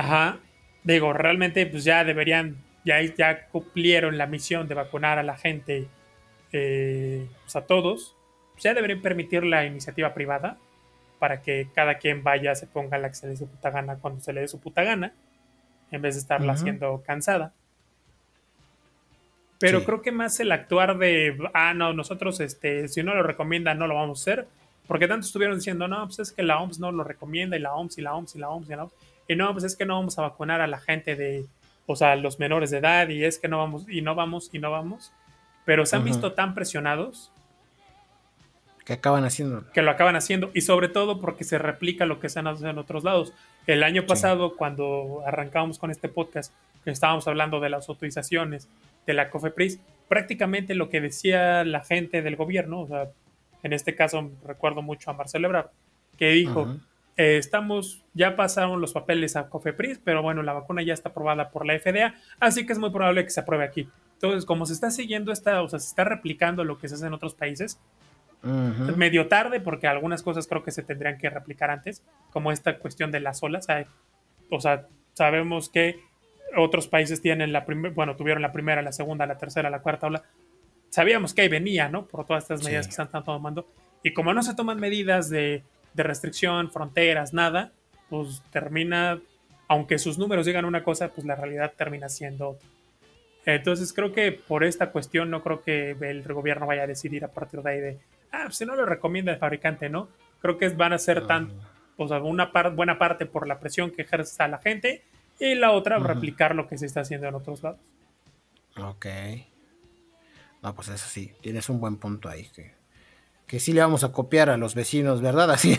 [0.00, 0.38] Ajá.
[0.82, 5.88] Digo, realmente pues ya deberían, ya, ya cumplieron la misión de vacunar a la gente,
[6.52, 8.16] eh, pues a todos.
[8.52, 10.56] Pues ya deberían permitir la iniciativa privada
[11.18, 13.96] para que cada quien vaya, se ponga la que se le dé su puta gana
[13.96, 15.12] cuando se le dé su puta gana,
[15.90, 17.52] en vez de estarla haciendo cansada.
[19.58, 19.84] Pero Sí.
[19.84, 23.86] creo que más el actuar de, ah, no, nosotros, este, si no lo recomiendan, no
[23.86, 24.48] lo vamos a hacer.
[24.86, 27.74] Porque tanto estuvieron diciendo, no, pues es que la OMS no lo recomienda, y la
[27.74, 28.94] OMS, y la OMS, y la OMS, y la OMS.
[29.30, 31.46] Y no, pues es que no vamos a vacunar a la gente de,
[31.86, 34.58] o sea, los menores de edad, y es que no vamos, y no vamos, y
[34.58, 35.12] no vamos.
[35.64, 37.30] Pero se han visto tan presionados
[38.84, 39.70] Que acaban haciendo.
[39.70, 42.66] que lo acaban haciendo, y sobre todo porque se replica lo que se han hecho
[42.66, 43.32] en otros lados.
[43.68, 48.68] El año pasado, cuando arrancábamos con este podcast, que estábamos hablando de las autorizaciones
[49.06, 53.10] de la COFEPRIS, prácticamente lo que decía la gente del gobierno, o sea,
[53.62, 55.68] en este caso recuerdo mucho a Marcelo Ebrard,
[56.18, 56.80] que dijo.
[57.20, 61.50] Eh, estamos, ya pasaron los papeles a COFEPRIS, pero bueno, la vacuna ya está aprobada
[61.50, 63.88] por la FDA, así que es muy probable que se apruebe aquí.
[64.14, 67.06] Entonces, como se está siguiendo esta, o sea, se está replicando lo que se hace
[67.06, 67.78] en otros países,
[68.42, 68.96] Ujú.
[68.96, 73.10] medio tarde porque algunas cosas creo que se tendrían que replicar antes, como esta cuestión
[73.10, 73.66] de las olas.
[74.48, 76.00] O sea, sabemos que
[76.56, 80.06] otros países tienen la primera, bueno, tuvieron la primera, la segunda, la tercera, la cuarta
[80.06, 80.22] ola.
[80.88, 82.06] Sabíamos que ahí venía, ¿no?
[82.06, 82.90] Por todas estas medidas Sí.
[82.90, 83.66] que se están tomando.
[84.02, 85.62] Y como no se toman medidas de,
[85.94, 87.72] de restricción, fronteras, nada,
[88.08, 89.20] pues termina,
[89.68, 92.68] aunque sus números digan una cosa, pues la realidad termina siendo otra.
[93.46, 97.28] Entonces creo que por esta cuestión no creo que el gobierno vaya a decidir a
[97.28, 97.98] partir de ahí de,
[98.32, 100.08] ah, pues si no lo recomienda el fabricante, ¿no?
[100.40, 101.50] Creo que van a ser tan,
[101.96, 105.02] o sea, una par- buena parte por la presión que ejerce a la gente
[105.38, 106.06] y la otra Ujú.
[106.06, 107.80] replicar lo que se está haciendo en otros lados.
[108.76, 109.06] Ok.
[110.62, 112.46] No, pues eso sí, tienes un buen punto ahí.
[112.54, 112.74] Que,
[113.50, 115.50] que sí le vamos a copiar a los vecinos, ¿verdad?
[115.50, 115.76] Así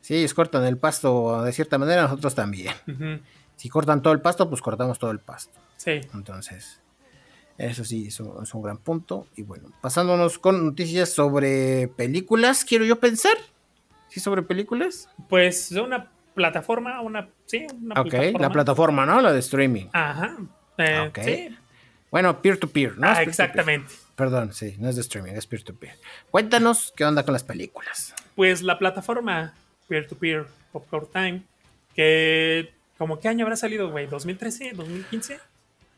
[0.00, 2.72] Si ellos cortan el pasto de cierta manera, nosotros también.
[3.56, 5.60] Si cortan todo el pasto, pues cortamos todo el pasto.
[5.76, 6.80] Sí, Entonces,
[7.58, 9.26] eso sí, es un, es un gran punto.
[9.36, 13.36] Y bueno, pasándonos con noticias sobre películas, quiero yo pensar.
[14.08, 15.10] ¿Sí sobre películas?
[15.28, 19.20] pues una plataforma, una, sí, una Ok, la plataforma, ¿no?
[19.20, 19.88] La de streaming.
[19.92, 20.38] Ajá.
[20.78, 21.18] eh, Ok.
[21.22, 21.48] Sí,
[22.10, 23.08] Bueno, peer-to-peer, ¿no?
[23.08, 23.92] Ah, exactamente.
[24.16, 25.94] Perdón, sí, no es de streaming, es peer-to-peer.
[26.30, 28.14] Cuéntanos qué onda con las películas.
[28.36, 29.54] Pues la plataforma
[29.88, 31.42] Peer-to-Peer Popcorn Time,
[31.94, 35.38] que como qué año habrá salido, güey, 2013, 2015.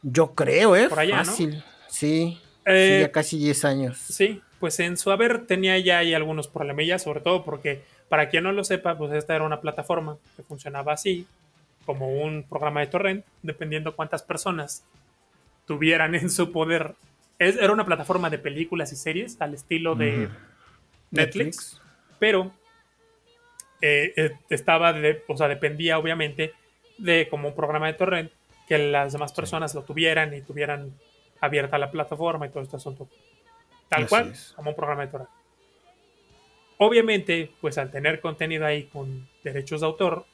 [0.02, 0.88] Yo creo, ¿eh?
[0.88, 1.24] Por allá, ¿no?
[1.24, 1.62] Fácil.
[1.88, 3.98] Sí, Eh, sí, ya casi 10 años.
[3.98, 8.44] Sí, pues en su haber tenía ya ahí algunos problemillas, sobre todo porque, para quien
[8.44, 11.26] no lo sepa, pues esta era una plataforma que funcionaba así,
[11.84, 14.84] como un programa de torrent, dependiendo cuántas personas
[15.66, 16.94] tuvieran en su poder
[17.38, 20.28] era una plataforma de películas y series al estilo de
[21.10, 21.80] Netflix,
[22.18, 22.52] pero
[23.80, 26.54] eh, eh, estaba, de, o sea, dependía obviamente
[26.98, 28.32] de como un programa de torrent
[28.68, 30.92] que las demás personas lo tuvieran y tuvieran
[31.40, 33.08] abierta la plataforma y todo este asunto.
[33.88, 35.30] Tal cual, como un programa de torrent.
[36.78, 40.24] Obviamente, pues al tener contenido ahí con derechos de autor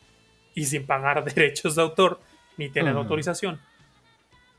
[0.54, 2.20] y sin pagar derechos de autor
[2.56, 3.60] ni tener autorización,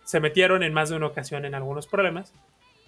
[0.04, 2.34] se metieron en más de una ocasión en algunos problemas.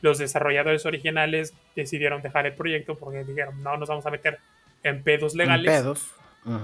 [0.02, 4.40] Los desarrolladores originales decidieron dejar el proyecto porque dijeron, no nos vamos a meter
[4.84, 5.72] en pedos legales.
[5.72, 6.12] pedos.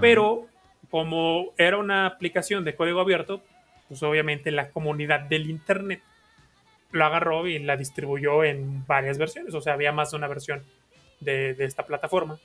[0.00, 0.46] Pero
[0.90, 3.42] como era una aplicación de código abierto,
[3.88, 6.02] pues obviamente la comunidad del Internet
[6.92, 9.54] lo agarró y la distribuyó en varias versiones.
[9.54, 10.62] O sea, había más de una versión
[11.20, 12.38] de, esta plataforma.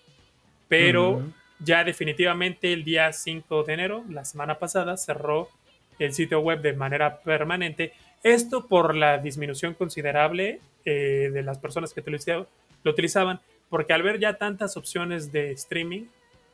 [0.68, 1.24] Pero
[1.60, 5.50] ya definitivamente el día 5 de enero, la semana pasada, cerró
[6.00, 7.94] el sitio web de manera permanente.
[8.24, 12.04] Esto por la disminución considerable eh, de las personas que
[12.84, 16.06] lo utilizaban, porque al ver ya tantas opciones de streaming,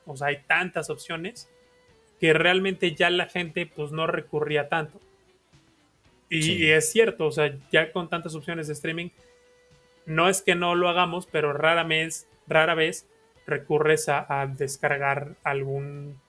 [0.05, 1.49] o sea, hay tantas opciones,
[2.19, 4.99] que realmente ya la gente pues no recurría tanto.
[6.29, 9.09] Y, es cierto, o sea, ya con tantas opciones de streaming,
[10.05, 13.05] no es que no lo hagamos, pero rara vez, rara vez
[13.45, 16.21] recurres a, descargar algún,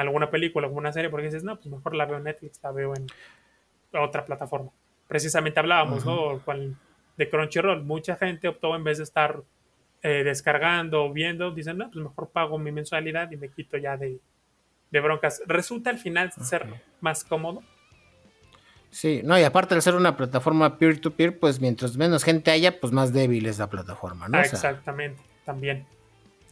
[0.00, 2.94] alguna película, alguna serie, porque dices, no, pues mejor la veo en Netflix, la veo
[2.94, 3.06] en
[3.98, 4.70] otra plataforma.
[5.06, 6.40] Precisamente hablábamos, ¿no?
[7.16, 7.84] de Crunchyroll.
[7.84, 9.42] Mucha gente optó en vez de estar
[10.02, 13.96] eh, descargando o viendo, dicen, no, pues mejor pago mi mensualidad y me quito ya
[13.96, 14.18] de,
[14.90, 15.42] de broncas.
[15.46, 16.66] Resulta al final ser
[17.00, 17.62] más cómodo.
[18.90, 22.92] Sí, no, y aparte de ser una plataforma peer-to-peer, pues mientras menos gente haya, pues
[22.92, 24.38] más débil es la plataforma, ¿no?
[24.38, 25.86] Ah, exactamente, también.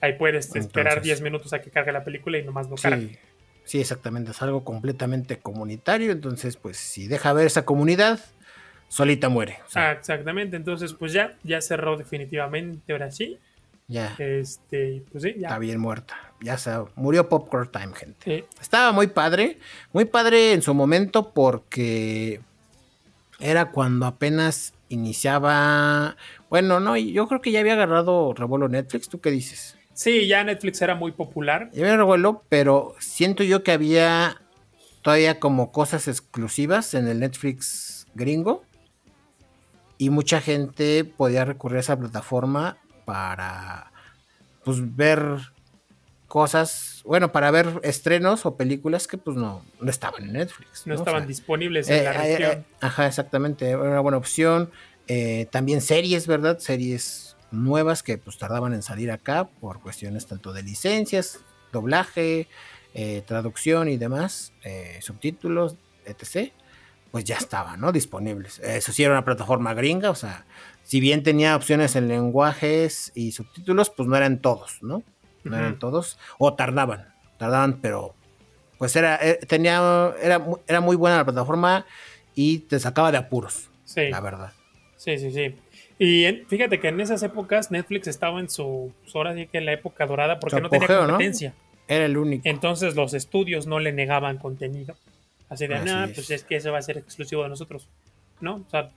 [0.00, 3.18] Ahí puedes esperar 10 minutos a que cargue la película y nomás no cargue.
[3.68, 8.18] Sí, exactamente, es algo completamente comunitario, entonces pues si deja ver esa comunidad,
[8.88, 9.58] solita muere.
[9.74, 13.38] ah, exactamente, entonces pues ya, ya cerró definitivamente, ahora sí.
[13.86, 14.16] Ya.
[14.18, 15.48] Este, pues sí, ya.
[15.48, 16.16] Está bien muerta.
[16.40, 18.46] Ya se murió Popcorn Time, gente.
[18.58, 19.58] Estaba muy padre.
[19.92, 22.40] Muy padre en su momento porque
[23.38, 26.16] era cuando apenas iniciaba.
[26.48, 29.10] Bueno, no, yo creo que ya había agarrado revuelo Netflix.
[29.10, 29.77] ¿Tú qué dices?
[29.98, 31.70] Sí, ya Netflix era muy popular.
[31.72, 34.40] Ya había revuelo, pero siento yo que había
[35.02, 38.62] todavía como cosas exclusivas en el Netflix gringo.
[39.98, 43.90] Y mucha gente podía recurrir a esa plataforma para
[44.62, 45.20] pues ver
[46.28, 50.86] cosas, bueno, para ver estrenos o películas que pues no, no estaban en Netflix.
[50.86, 52.66] No, estaban disponibles en la eh, eh, región.
[52.80, 54.70] ajá, exactamente, era una buena opción.
[55.08, 56.60] Eh, también series, ¿verdad?
[56.60, 61.40] Series nuevas que pues tardaban en salir acá por cuestiones tanto de licencias,
[61.72, 62.48] doblaje,
[63.26, 64.52] traducción y demás,
[65.00, 66.52] subtítulos, etc.
[67.10, 67.92] Pues ya estaban, ¿no?
[67.92, 68.58] Disponibles.
[68.58, 70.44] Eso sí era una plataforma gringa, o sea,
[70.82, 75.02] si bien tenía opciones en lenguajes y subtítulos, pues no eran todos, ¿no?
[75.44, 76.18] No eran todos.
[76.38, 78.14] O tardaban, tardaban, pero
[78.78, 81.84] pues era, eh, tenía, era, era muy buena la plataforma
[82.34, 83.70] y te sacaba de apuros.
[83.84, 84.08] Sí.
[84.08, 84.52] La verdad.
[84.96, 85.54] Sí, sí, sí.
[85.98, 89.66] Y fíjate que en esas épocas Netflix estaba en su, pues ahora sí que en
[89.66, 91.54] la época dorada porque no tenía competencia.
[91.88, 92.42] Era el único.
[92.48, 94.94] Entonces los estudios no le negaban contenido.
[95.48, 97.88] Así de, nada, pues es que eso va a ser exclusivo de nosotros.
[98.40, 98.56] ¿No?
[98.56, 98.90] O sea,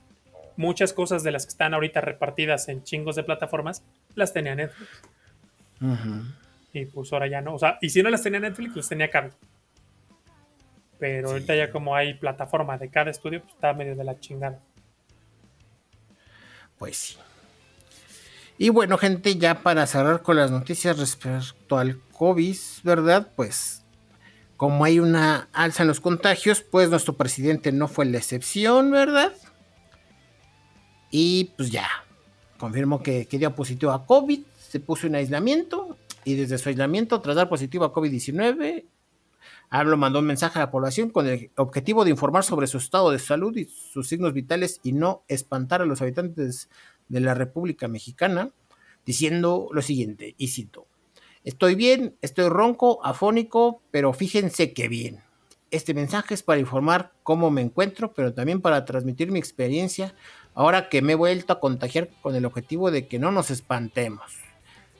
[0.58, 3.84] muchas cosas de las que están ahorita repartidas en chingos de plataformas,
[4.16, 4.90] las tenía Netflix.
[6.74, 7.56] Y pues ahora ya no.
[7.56, 9.32] O sea, y si no las tenía Netflix, las tenía cable.
[11.00, 14.60] Pero ahorita ya como hay plataforma de cada estudio, pues está medio de la chingada.
[16.82, 17.16] Pues sí.
[18.58, 23.32] Y bueno, gente, ya para cerrar con las noticias respecto al COVID, ¿verdad?
[23.36, 23.84] Pues
[24.58, 29.32] como hay una alza en los contagios, pues nuestro presidente no fue la excepción, ¿verdad?
[31.12, 31.88] Y pues ya,
[32.58, 37.36] confirmó que, dio positivo a COVID, se puso en aislamiento y desde su aislamiento, tras
[37.36, 38.86] dar positivo a COVID-19,
[39.74, 43.10] Hablo mandó un mensaje a la población con el objetivo de informar sobre su estado
[43.10, 46.70] de salud y sus signos vitales y no espantar a los habitantes
[47.08, 48.52] de la República Mexicana,
[49.06, 50.88] diciendo lo siguiente, y cito,
[51.46, 55.24] estoy bien, estoy ronco, afónico, pero fíjense que bien.
[55.72, 60.14] Este mensaje es para informar cómo me encuentro, pero también para transmitir mi experiencia
[60.54, 64.34] ahora que me he vuelto a contagiar con el objetivo de que no nos espantemos.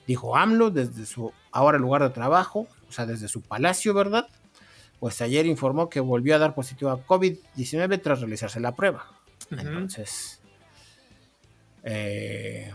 [0.06, 4.28] Dijo AMLO desde su ahora lugar de trabajo, o sea, desde su palacio, ¿verdad?
[5.02, 9.10] Pues ayer informó que volvió a dar positivo a COVID-19 tras realizarse la prueba.
[9.50, 10.40] Entonces,
[11.82, 12.70] eh,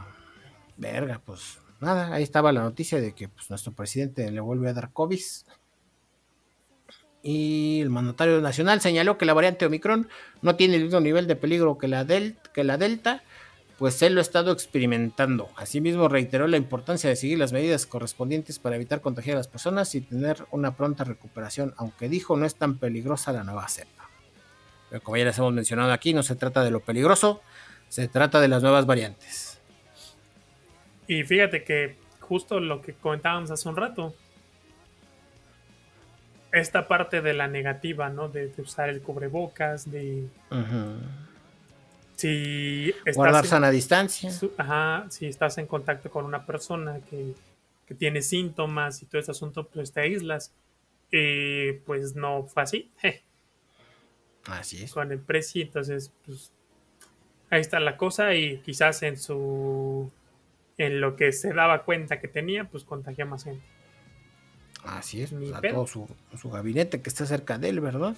[0.76, 4.74] verga, pues nada, ahí estaba la noticia de que pues, nuestro presidente le vuelve a
[4.74, 5.22] dar COVID
[7.24, 10.10] y el mandatario nacional señaló que la variante Omicron
[10.42, 13.24] no tiene el mismo nivel de peligro que la, que la Delta,
[13.78, 15.50] pues él lo ha estado experimentando.
[15.56, 19.94] Asimismo, reiteró la importancia de seguir las medidas correspondientes para evitar contagiar a las personas
[19.94, 24.10] y tener una pronta recuperación, aunque dijo no es tan peligrosa la nueva cepa.
[24.90, 27.42] Pero como ya les hemos mencionado aquí, no se trata de lo peligroso,
[27.88, 29.60] se trata de las nuevas variantes.
[31.08, 34.16] Y fíjate que justo lo que comentábamos hace un rato,
[36.52, 38.28] esta parte de la negativa, ¿no?
[38.30, 40.28] De, usar el cubrebocas, de...
[42.18, 44.32] Si estás Guardar sana distancia.
[44.58, 47.34] Ajá, si estás en contacto con una persona que,
[47.98, 50.52] tiene síntomas y todo ese asunto, pues te aíslas.
[51.12, 52.92] Eh, pues no fue así.
[54.46, 54.92] Así es.
[54.92, 56.52] Con el precio, entonces, pues
[57.50, 60.10] ahí está la cosa y quizás en su
[60.78, 63.64] en lo que se daba cuenta que tenía, pues contagia más gente.
[64.84, 66.08] Así es, a todo su,
[66.40, 68.16] su, gabinete que está cerca de él, ¿verdad?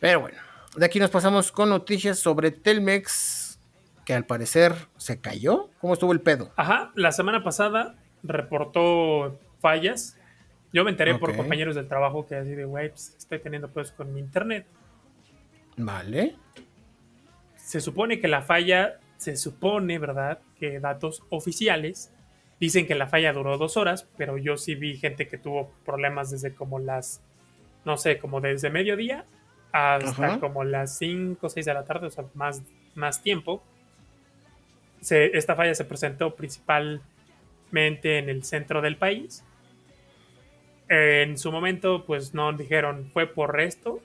[0.00, 0.38] Pero bueno,
[0.76, 3.58] de aquí nos pasamos con noticias sobre Telmex,
[4.04, 5.70] que al parecer se cayó.
[5.80, 6.52] ¿Cómo estuvo el pedo?
[6.56, 10.18] Ajá, la semana pasada reportó fallas.
[10.72, 13.92] Yo me enteré por compañeros del trabajo que así de, güey, pues, estoy teniendo pues
[13.92, 14.66] con mi internet.
[15.76, 16.36] Vale.
[17.56, 20.40] Se supone que la falla, se supone, ¿verdad?
[20.58, 22.12] Que datos oficiales
[22.58, 26.30] dicen que la falla duró dos horas, pero yo sí vi gente que tuvo problemas
[26.30, 27.20] desde como las,
[27.84, 29.24] no sé, como desde mediodía
[29.74, 32.62] hasta como las 5 o 6 de la tarde, o sea, más,
[32.94, 33.60] más tiempo.
[35.00, 39.42] esta falla se presentó principalmente en el centro del país.
[40.88, 44.00] En su momento, pues no dijeron fue por esto,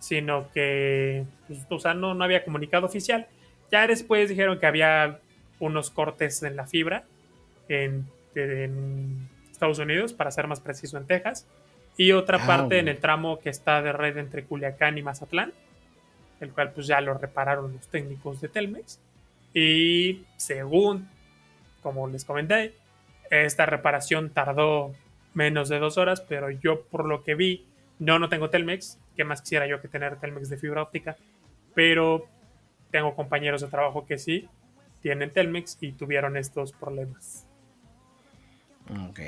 [0.00, 3.28] sino que, pues, o sea, no, no había comunicado oficial.
[3.70, 5.20] Ya después dijeron que había
[5.60, 7.04] unos cortes en la fibra
[7.68, 8.08] en,
[9.52, 11.46] Estados Unidos, para ser más preciso, en Texas,
[11.96, 15.52] y otra ah, parte en el tramo que está de red entre Culiacán y Mazatlán,
[16.40, 18.98] el cual pues ya lo repararon los técnicos de Telmex.
[19.52, 21.08] Y según,
[21.82, 22.74] como les comenté,
[23.30, 24.94] esta reparación tardó
[25.34, 27.66] menos de dos horas, pero yo por lo que vi,
[27.98, 31.16] no, no tengo Telmex, que más quisiera yo que tener Telmex de fibra óptica,
[31.74, 32.26] pero
[32.90, 34.48] tengo compañeros de trabajo que sí
[35.00, 37.46] tienen Telmex y tuvieron estos problemas.
[39.08, 39.20] Ok.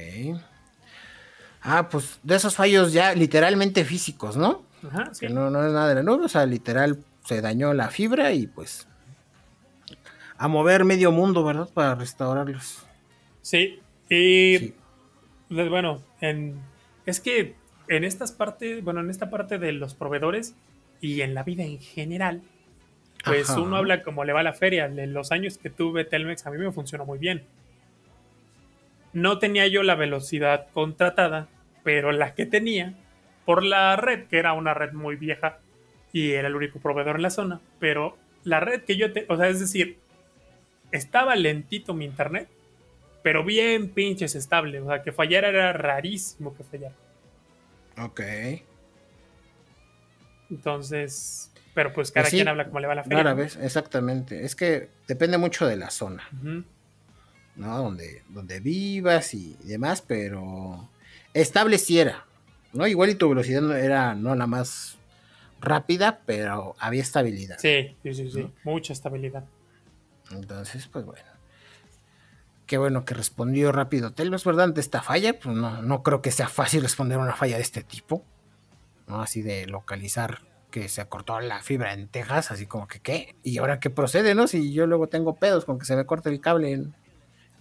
[1.63, 4.63] Ah, pues de esos fallos ya literalmente físicos, ¿no?
[4.87, 5.27] Ajá, sí.
[5.27, 8.33] Que no, no es nada de la nube, o sea, literal se dañó la fibra
[8.33, 8.89] y pues
[10.37, 11.69] a mover medio mundo, ¿verdad?
[11.73, 12.85] Para restaurarlos.
[13.43, 13.79] Sí,
[14.11, 14.75] y
[15.49, 16.61] pues, bueno, en,
[17.07, 17.55] es que
[17.89, 20.55] en estas partes, bueno, en esta parte de los proveedores
[21.01, 22.43] y en la vida en general,
[23.25, 24.87] pues uno habla como le va a la feria.
[24.87, 27.45] En los años que tuve Telmex a mí me funcionó muy bien.
[29.13, 31.49] No tenía yo la velocidad contratada,
[31.85, 32.95] pero la que tenía
[33.45, 35.59] por la red, que era una red muy vieja
[36.13, 39.37] y era el único proveedor en la zona, pero la red que yo te, o
[39.37, 39.99] sea, es decir,
[40.91, 42.49] estaba lentito mi internet,
[43.23, 46.95] pero bien pinches estable, o sea, que fallara era rarísimo que fallara.
[47.99, 48.21] Ok.
[50.51, 53.35] Entonces, pero pues cada pues quien habla como le va la feria.
[53.35, 54.45] vez, exactamente.
[54.45, 56.29] Es que depende mucho de la zona.
[57.57, 57.79] ¿No?
[57.79, 60.89] Donde, donde vivas y demás, pero
[61.35, 62.25] estableciera,
[62.73, 62.87] ¿no?
[62.87, 64.97] Igual y tu velocidad no era no la más
[65.61, 67.57] rápida, pero había estabilidad.
[67.59, 68.51] Sí, sí, sí, sí.
[68.65, 69.45] mucha estabilidad.
[70.31, 71.23] Entonces, pues bueno.
[72.67, 74.65] Qué bueno que respondió rápido Telmex, ¿verdad?
[74.67, 77.63] Ante esta falla, pues no, no creo que sea fácil responder a una falla de
[77.63, 78.25] este tipo,
[79.07, 79.21] ¿no?
[79.21, 80.41] Así de localizar
[80.71, 83.37] que se acortó la fibra en Texas, así como que, ¿qué?
[83.43, 84.49] ¿Y ahora qué procede, no?
[84.49, 86.95] Si yo luego tengo pedos con que se me corte el cable en,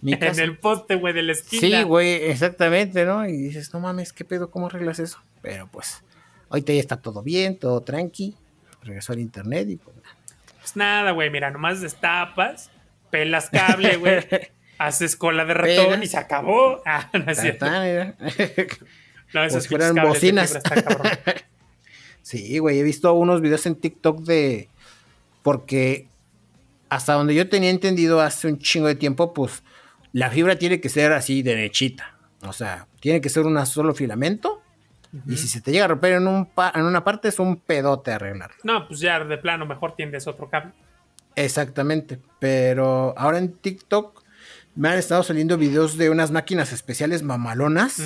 [0.06, 1.60] en el poste, güey, de la esquina.
[1.78, 3.26] Sí, güey, exactamente, ¿no?
[3.26, 4.50] Y dices, no mames, ¿qué pedo?
[4.50, 5.18] ¿Cómo arreglas eso?
[5.40, 6.02] Pero pues,
[6.50, 8.34] ahorita ya está todo bien, todo tranqui.
[8.82, 10.16] Regresó al internet y pues nada.
[10.58, 12.70] Pues nada, güey, mira, nomás destapas,
[13.10, 14.26] pelas cable, güey,
[14.78, 16.82] haces cola de ratón y se acabó.
[16.86, 17.66] Ah, no es cierto.
[19.32, 20.58] no, esos fueran bocinas.
[22.22, 24.68] sí, güey, he visto unos videos en TikTok de.
[25.44, 26.06] Porque
[26.88, 29.62] hasta donde yo tenía entendido hace un chingo de tiempo, pues
[30.12, 32.16] la fibra tiene que ser así derechita.
[32.42, 34.62] O sea, tiene que ser un solo filamento.
[35.26, 38.12] Y si se te llega a romper en, un en una parte, es un pedote
[38.12, 38.52] arreglar.
[38.64, 40.72] No, pues ya de plano mejor tiendes otro cable.
[41.36, 42.18] Exactamente.
[42.38, 44.22] Pero ahora en TikTok
[44.74, 48.02] me han estado saliendo videos de unas máquinas especiales mamalonas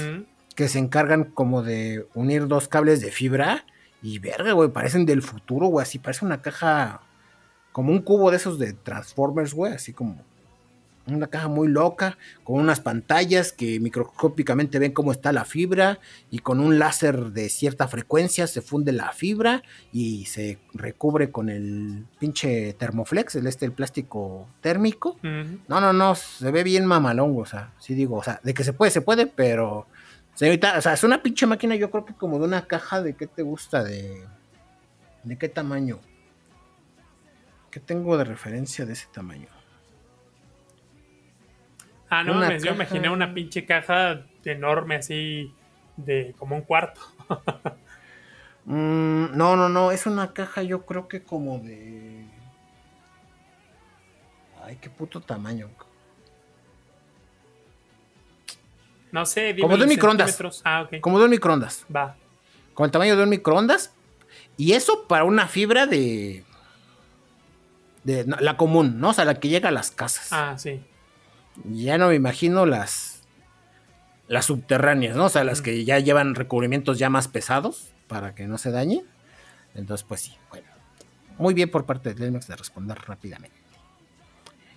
[0.57, 3.65] que se encargan como de unir dos cables de fibra.
[4.03, 5.85] Y verga, güey, parecen del futuro, güey.
[5.85, 7.03] Así parece una caja,
[7.73, 9.73] como un cubo de esos de Transformers, güey.
[9.73, 10.25] Así como
[11.15, 16.01] una caja muy loca, con unas pantallas que microscópicamente ven cómo está la fibra
[16.31, 21.49] y con un láser de cierta frecuencia se funde la fibra y se recubre con
[21.49, 25.17] el pinche termoflex, el este, el plástico térmico.
[25.23, 28.65] No, no, no, se ve bien mamalongo, o sea, sí digo, o sea, de que
[28.65, 29.87] se puede, se puede, pero...
[30.35, 33.15] Señorita, o sea, es una pinche máquina, yo creo que como de una caja de
[33.15, 34.23] qué te gusta, de...
[35.25, 35.99] ¿De qué tamaño?
[37.71, 39.56] ¿Qué tengo de referencia de ese tamaño?
[42.09, 45.53] Ah, no, me, yo imaginé una pinche caja enorme así
[45.97, 47.01] de como un cuarto.
[48.69, 52.27] Mm, no, no, no, es una caja yo creo que como de...
[54.65, 55.71] Ay, qué puto tamaño.
[59.13, 60.63] No sé, dime como de un microondas.
[60.65, 61.01] Ah, ok.
[61.01, 61.87] Como de un microondas.
[61.95, 62.17] Va.
[62.75, 63.95] Con el tamaño de un microondas.
[64.57, 66.43] Y eso para una fibra de...
[68.03, 69.11] De la común, ¿no?
[69.11, 70.33] O sea, la que llega a las casas.
[70.33, 70.83] Ah, sí
[71.65, 73.27] ya no me imagino las,
[74.29, 75.27] las subterráneas, ¿no?
[75.27, 79.05] O sea, las que ya llevan recubrimientos ya más pesados para que no se dañe.
[79.75, 80.67] Entonces, pues sí, bueno.
[81.39, 83.57] Muy bien por parte de Telmex de responder rápidamente.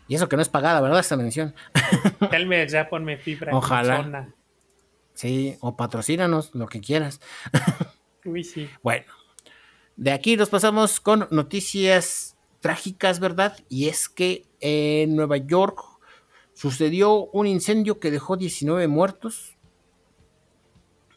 [0.07, 0.99] Y eso que no es pagada, ¿verdad?
[0.99, 1.53] Esta mención.
[2.31, 3.55] Telmex, ya ponme fibra.
[3.55, 4.33] Ojalá.
[5.13, 7.21] Sí, o patrocínanos, lo que quieras.
[8.25, 8.69] Uy, sí.
[8.81, 9.05] Bueno,
[9.95, 13.57] de aquí nos pasamos con noticias trágicas, ¿verdad?
[13.69, 15.79] Y es que en Nueva York
[16.59, 19.55] Sucedió un incendio que dejó 19 muertos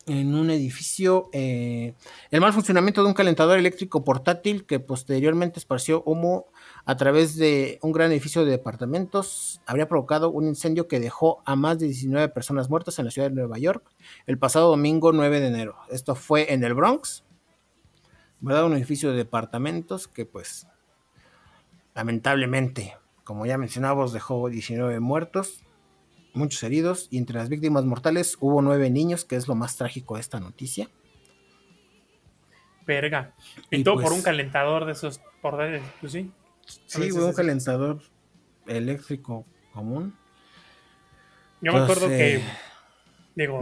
[0.06, 1.30] en un edificio.
[1.32, 1.94] Eh,
[2.30, 6.46] el mal funcionamiento de un calentador eléctrico portátil que posteriormente esparció humo
[6.84, 11.56] a través de un gran edificio de departamentos habría provocado un incendio que dejó a
[11.56, 13.84] más de 19 personas muertas en la ciudad de Nueva York
[14.28, 15.74] el pasado domingo 9 de enero.
[15.90, 17.24] Esto fue en el Bronx,
[18.38, 18.66] ¿verdad?
[18.66, 20.68] Un edificio de departamentos que pues
[21.96, 22.94] lamentablemente
[23.24, 25.64] como ya mencionábamos, dejó 19 muertos,
[26.34, 30.14] muchos heridos, y entre las víctimas mortales hubo 9 niños, que es lo más trágico
[30.14, 30.88] de esta noticia.
[32.86, 33.32] Verga.
[33.70, 36.30] Y, todo por pues un calentador de esos portátiles, pues sí.
[36.86, 38.00] Sí, un calentador
[38.66, 40.16] eléctrico común.
[41.60, 42.42] Yo me acuerdo que,
[43.36, 43.60] digo,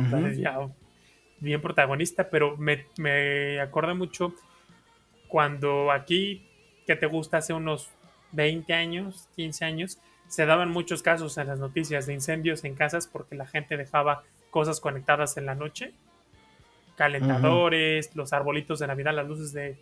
[1.38, 4.34] bien protagonista, pero me, me acordé mucho
[5.28, 6.46] cuando aquí,
[6.86, 7.90] que te gusta, hace unos
[8.32, 13.08] 20 años, 15 años, se daban muchos casos en las noticias de incendios en casas
[13.08, 15.92] porque la gente dejaba cosas conectadas en la noche,
[16.96, 19.76] calentadores, los arbolitos de Navidad, las luces de,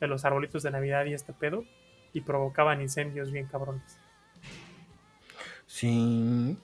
[0.00, 1.64] los arbolitos de Navidad y este pedo,
[2.12, 3.98] y provocaban incendios bien cabrones.
[5.66, 6.58] Sí,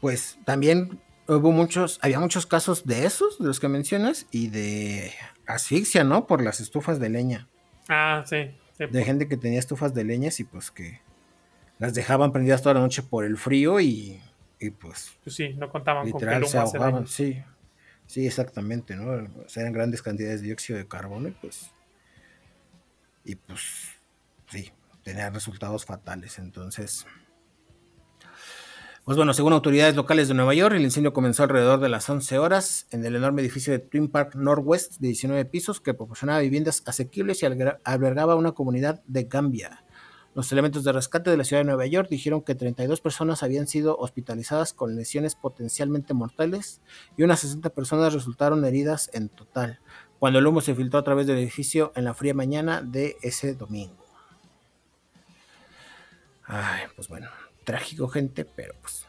[0.00, 5.12] pues también hubo muchos, había muchos casos de esos, de los que mencionas, y de
[5.46, 6.26] asfixia, ¿no?
[6.26, 7.48] Por las estufas de leña.
[7.88, 9.04] Ah, sí de pues.
[9.04, 11.00] gente que tenía estufas de leñas y pues que
[11.78, 14.20] las dejaban prendidas toda la noche por el frío y,
[14.80, 17.42] pues, pues sí, no contaban con que el se ahogaban, sí,
[18.06, 19.14] sí, exactamente, ¿no?
[19.56, 21.70] eran grandes cantidades de dióxido de carbono y pues,
[23.24, 23.62] y pues,
[24.48, 24.72] sí,
[25.02, 27.06] tenían resultados fatales, entonces...
[29.08, 32.38] Pues bueno, según autoridades locales de Nueva York, el incendio comenzó alrededor de las 11
[32.38, 36.82] horas en el enorme edificio de Twin Park Northwest de 19 pisos que proporcionaba viviendas
[36.84, 39.82] asequibles y albergaba una comunidad de Gambia.
[40.34, 43.66] Los elementos de rescate de la ciudad de Nueva York dijeron que 32 personas habían
[43.66, 46.82] sido hospitalizadas con lesiones potencialmente mortales
[47.16, 49.80] y unas 60 personas resultaron heridas en total,
[50.18, 53.54] cuando el humo se filtró a través del edificio en la fría mañana de ese
[53.54, 54.04] domingo.
[56.44, 57.28] Ay, pues bueno,
[57.68, 59.06] trágico, gente, pero pues.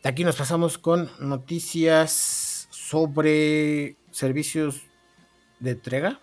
[0.00, 4.82] De aquí nos pasamos con noticias sobre servicios
[5.58, 6.20] de entrega.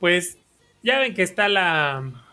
[0.00, 0.36] Pues
[0.82, 2.24] ya ven que está la,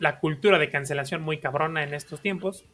[0.00, 2.64] la cultura de cancelación muy cabrona en estos tiempos.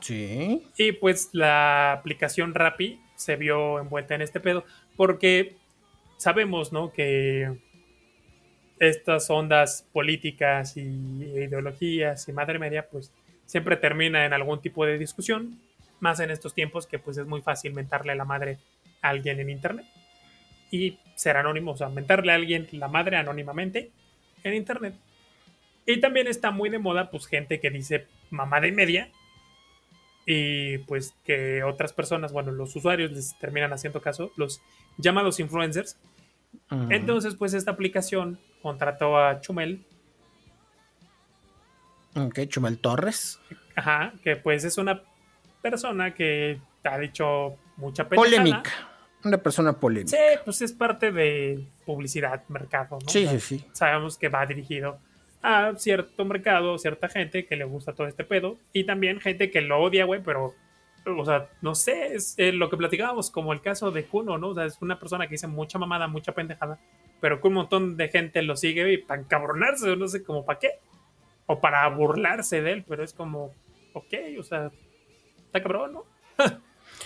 [0.00, 0.66] Sí.
[0.78, 4.64] Y pues la aplicación Rappi se vio envuelta en este pedo
[4.96, 5.58] porque
[6.16, 6.90] sabemos, ¿no?
[6.90, 7.54] Que
[8.78, 13.12] estas ondas políticas y ideologías y madre media, pues
[13.46, 15.58] siempre termina en algún tipo de discusión,
[16.00, 18.58] más en estos tiempos que pues es muy fácil mentarle la madre
[19.00, 19.86] a alguien en internet
[20.70, 23.90] y ser anónimo, o sea, mentarle a alguien la madre anónimamente
[24.44, 24.94] en internet.
[25.86, 29.10] Y también está muy de moda pues gente que dice mamada y media
[30.26, 34.60] y pues que otras personas, bueno, los usuarios les terminan haciendo caso, los
[34.98, 35.96] llamados influencers.
[36.90, 39.84] Entonces, pues esta aplicación contrató a Chumel.
[42.14, 43.40] Ok, Chumel Torres.
[43.74, 45.02] Ajá, que pues es una
[45.62, 48.70] persona que ha dicho mucha Polémica.
[49.24, 50.16] Una persona polémica.
[50.16, 53.08] Sí, pues es parte de publicidad, mercado, ¿no?
[53.08, 53.64] Sí, sí, sí.
[53.72, 55.00] Sabemos que va dirigido
[55.42, 59.62] a cierto mercado, cierta gente que le gusta todo este pedo y también gente que
[59.62, 60.54] lo odia, güey, pero,
[61.06, 64.48] o sea, no sé, es eh, lo que platicábamos como el caso de Kuno, ¿no?
[64.48, 66.78] O sea, es una persona que dice mucha mamada, mucha pendejada,
[67.20, 70.58] pero que un montón de gente lo sigue y para encabronarse, no sé, como para
[70.58, 70.70] qué,
[71.46, 73.52] o para burlarse de él, pero es como,
[73.92, 74.70] ok, o sea,
[75.46, 76.04] está cabrón, ¿no?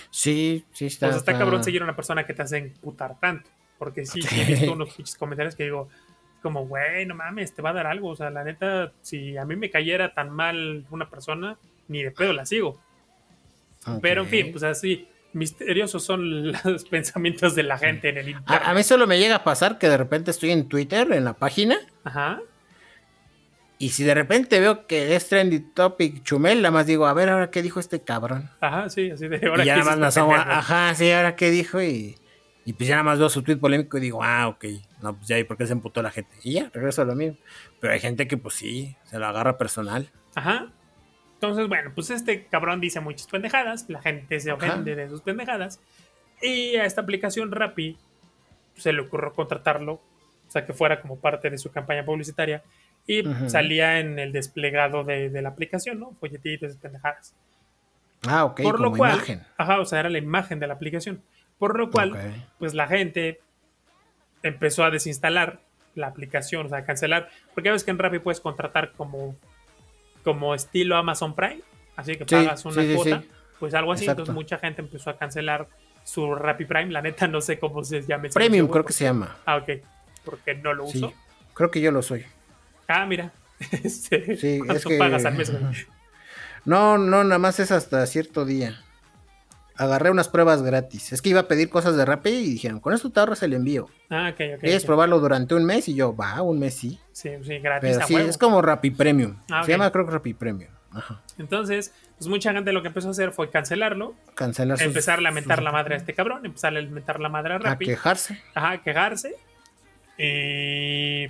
[0.09, 1.07] sí, sí está.
[1.07, 4.21] O sea, está, cabrón seguir a una persona que te hace imputar tanto, porque sí,
[4.21, 5.89] sí he visto unos comentarios que digo,
[6.41, 8.09] como, güey, no mames, te va a dar algo.
[8.09, 12.11] O sea, la neta, si a mí me cayera tan mal una persona, ni de
[12.11, 12.79] pedo la sigo.
[14.01, 18.61] Pero en fin, pues así, misteriosos son los pensamientos de la gente en el internet.
[18.63, 21.33] A, mí solo me llega a pasar que de repente estoy en Twitter, en la
[21.33, 21.77] página.
[22.03, 22.41] Ajá.
[23.79, 27.29] Y si de repente veo que es trendy topic Chumel, nada más digo, a ver,
[27.29, 28.51] ahora qué dijo este cabrón.
[28.59, 29.63] Ajá, sí, así de ahora.
[29.63, 32.15] Y ya nada más ajá, sí, ahora qué dijo y
[32.63, 34.65] y pues ya nada más veo su tweet polémico y digo, ah, ok,
[35.01, 36.35] no, pues ya, ¿y por qué se emputó la gente?
[36.43, 37.37] Y ya, regreso a lo mismo.
[37.79, 40.11] Pero hay gente que pues sí, se lo agarra personal.
[40.35, 40.67] Ajá.
[41.41, 45.79] Entonces, bueno, pues este cabrón dice muchas pendejadas, la gente se ofende de sus pendejadas.
[46.39, 47.97] Y a esta aplicación Rappi
[48.75, 52.61] se le ocurrió contratarlo, o sea, que fuera como parte de su campaña publicitaria.
[53.07, 56.11] Y salía en el desplegado de, la aplicación, ¿no?
[56.19, 57.33] Folletitos, pendejadas.
[58.27, 59.41] Ah, ok, Por lo cual, imagen.
[59.57, 61.23] Ajá, o sea, era la imagen de la aplicación.
[61.57, 62.13] Por lo cual,
[62.59, 63.39] pues la gente
[64.43, 65.59] empezó a desinstalar
[65.95, 67.29] la aplicación, o sea, a cancelar.
[67.55, 69.35] Porque ves que en Rappi puedes contratar como,
[70.23, 71.61] como estilo Amazon Prime,
[71.95, 73.23] así que pagas una cuota,
[73.59, 74.07] pues algo así.
[74.07, 75.67] Entonces mucha gente empezó a cancelar
[76.03, 76.91] su Rappi Prime.
[76.91, 78.29] La neta no sé cómo se llama.
[78.33, 79.37] Premium creo que se llama.
[79.45, 79.69] Ah, ok.
[80.23, 81.13] Porque no lo uso.
[81.53, 82.25] Creo que yo lo soy.
[82.87, 83.31] Ah, mira.
[83.83, 84.97] Este, sí, es que...
[84.97, 85.53] pagas al mes?
[86.65, 88.83] No, no, nada más es hasta cierto día
[89.75, 91.11] agarré unas pruebas gratis.
[91.13, 93.53] Es que iba a pedir cosas de Rappi y dijeron, con esto te ahorras el
[93.53, 93.89] envío.
[94.09, 94.59] Ah, ok, ok.
[94.61, 95.87] ¿Quieres probarlo durante un mes?
[95.87, 96.99] Y yo, va, un mes sí.
[97.11, 97.91] Sí, sí, gratis.
[97.93, 99.37] Pero sí, es como Rappi Premium.
[99.49, 100.71] Ah, Se llama creo que Rappi Premium.
[100.93, 101.21] Ajá.
[101.37, 104.13] Entonces, pues mucha gente lo que empezó a hacer fue cancelarlo.
[104.35, 107.53] Cancelar sus, Empezar a lamentar la madre a este cabrón, empezar a lamentar la madre
[107.53, 107.85] a Rappi.
[107.85, 108.41] A quejarse.
[108.53, 109.35] Ajá, a quejarse.
[110.17, 111.27] Y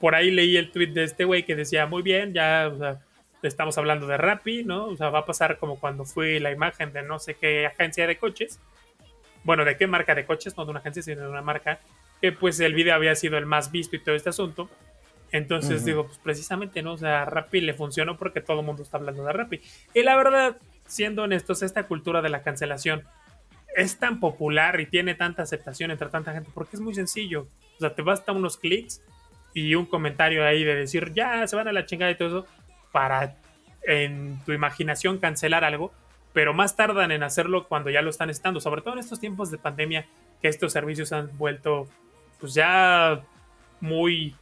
[0.00, 3.00] por ahí leí el tweet de este güey que decía, muy bien, ya, o sea,
[3.42, 4.86] estamos hablando de Rappi, ¿no?
[4.86, 8.06] O sea, va a pasar como cuando fue la imagen de no sé qué agencia
[8.06, 8.60] de coches.
[9.44, 11.80] Bueno, de qué marca de coches, no de una agencia, sino de una marca,
[12.20, 14.70] que pues el video había sido el más visto y todo este asunto.
[15.32, 16.92] Entonces digo, pues precisamente, ¿no?
[16.92, 19.60] O sea, Rappi le funcionó porque todo el mundo está hablando de Rappi.
[19.94, 23.02] Y la verdad, siendo honestos, esta cultura de la cancelación
[23.74, 27.48] es tan popular y tiene tanta aceptación entre tanta gente porque es muy sencillo.
[27.76, 29.02] O sea, te basta unos clics
[29.54, 32.46] y un comentario ahí de decir, ya, se van a la chingada y todo eso
[32.92, 33.36] para
[33.82, 35.92] en tu imaginación cancelar algo,
[36.32, 39.50] pero más tardan en hacerlo cuando ya lo están estando, sobre todo en estos tiempos
[39.50, 40.06] de pandemia
[40.40, 41.88] que estos servicios han vuelto
[42.38, 43.20] pues ya
[43.80, 44.34] muy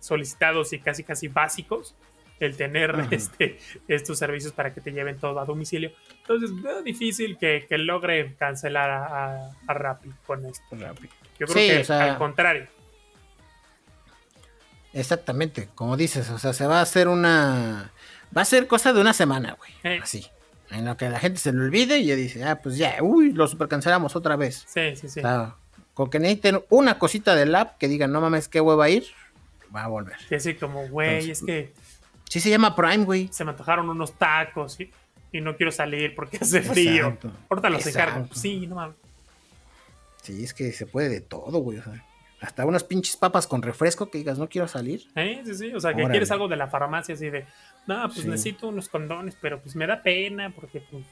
[0.00, 1.94] solicitados y casi casi básicos
[2.38, 5.92] el tener este, estos servicios para que te lleven todo a domicilio.
[6.18, 10.64] Entonces es difícil que, logre cancelar a, a, Rappi con esto.
[11.38, 12.66] Yo creo que al contrario.
[14.96, 17.92] Exactamente, como dices, o sea, se va a hacer una...
[18.34, 20.00] Va a ser cosa de una semana, güey.
[20.00, 20.26] Así.
[20.70, 23.32] En lo que la gente se le olvide y ya dice, ah, pues ya, uy,
[23.32, 24.64] lo super cancelamos otra vez.
[24.66, 25.20] Sí, sí, sí.
[25.92, 29.04] con que necesiten una cosita del app que digan, no mames, qué hueva ir,
[29.74, 30.16] va a volver.
[30.30, 31.74] Sí, así como, güey, es que...
[32.30, 33.28] Sí se llama Prime, güey.
[33.30, 34.90] Se me antojaron unos tacos y,
[35.30, 37.18] y no quiero salir porque hace frío.
[37.50, 38.26] Ahorita los encargo.
[38.34, 38.96] Sí, no mames.
[40.22, 41.78] Sí, es que se puede de todo, güey.
[41.78, 42.02] O sea
[42.40, 45.00] hasta unas pinches papas con refresco que digas, no quiero salir.
[45.14, 45.74] Sí, sí, sí.
[45.74, 47.46] O sea, que quieres algo de la farmacia así de,
[47.86, 51.04] no, pues necesito unos condones, pero pues me da pena porque pues,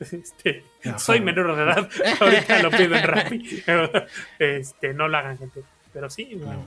[0.12, 0.64] este,
[0.98, 1.88] soy menor de edad.
[2.20, 3.62] Ahorita lo pido en Rappi.
[4.38, 5.62] este, no lo hagan, gente.
[5.92, 6.66] Pero sí, bueno.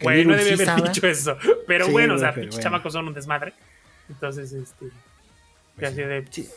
[0.00, 1.36] Güey, no debe haber dicho eso.
[1.66, 3.52] Pero bueno, o sea, pinches chamacos son un desmadre.
[4.08, 4.86] Entonces, este.
[5.76, 6.26] Pues así de.
[6.30, 6.48] Sí.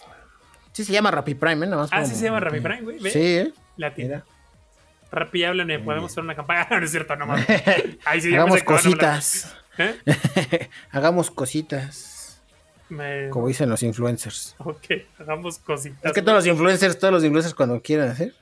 [0.72, 0.86] sí.
[0.86, 1.70] se llama Rappi Prime, ¿eh?
[1.70, 3.00] Nada más ah, sí se llama Rappi Prime, güey.
[3.12, 3.54] Sí, ¿eh?
[3.78, 4.24] La tienda.
[5.12, 6.68] Rappi, háblenme, podemos hacer una campaña.
[6.80, 7.48] no, es cierto, no mames.
[8.06, 9.56] Ahí sí, Hagamos cositas.
[9.78, 10.70] ¿Eh?
[10.92, 12.42] hagamos cositas.
[13.30, 14.56] Como dicen los influencers.
[14.60, 14.86] Ok,
[15.18, 16.04] hagamos cositas.
[16.04, 18.36] Es que todos los influencers, todos los influencers cuando quieren hacer,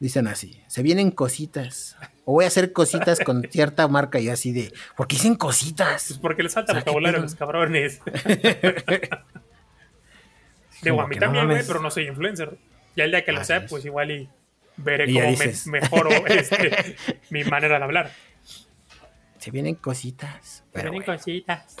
[0.00, 1.96] dicen así, se vienen cositas.
[2.24, 6.06] O voy a hacer cositas con cierta marca y así de, ¿por qué dicen cositas?
[6.08, 8.00] Pues porque les falta vocabulario a los cabrones.
[10.82, 12.56] Digo, a mí también, güey, pero no soy influencer.
[12.96, 14.28] Y el día que lo sea, pues igual y
[14.76, 16.96] veré cómo me, mejoro este,
[17.30, 18.12] mi manera de hablar.
[19.38, 20.64] Se vienen cositas.
[20.72, 21.76] Se vienen cositas.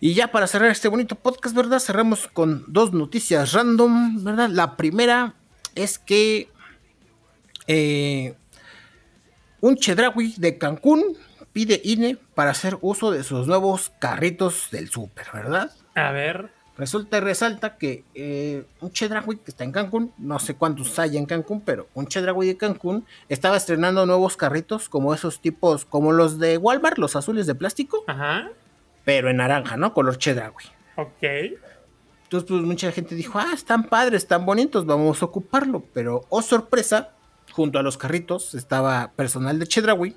[0.00, 1.78] Y ya para cerrar este bonito podcast, ¿verdad?
[1.78, 4.48] Cerramos con dos noticias random, ¿verdad?
[4.48, 5.34] La primera
[5.74, 6.48] es que
[7.66, 8.34] eh,
[9.60, 11.16] un chedraui de Cancún
[11.52, 15.70] pide INE para hacer uso de sus nuevos carritos del súper, ¿verdad?
[15.94, 16.50] A ver.
[16.80, 21.18] Resulta y resalta que eh, un Chedraui que está en Cancún, no sé cuántos hay
[21.18, 26.12] en Cancún, pero un Chedraui de Cancún estaba estrenando nuevos carritos como esos tipos, como
[26.12, 28.48] los de Walmart, los azules de plástico, Ajá.
[29.04, 29.92] pero en naranja, ¿no?
[29.92, 30.64] Color Chedraui.
[30.96, 31.22] Ok.
[32.22, 35.84] Entonces, pues mucha gente dijo, ah, están padres, están bonitos, vamos a ocuparlo.
[35.92, 37.10] Pero, oh sorpresa,
[37.52, 40.16] junto a los carritos estaba personal de Chedraui,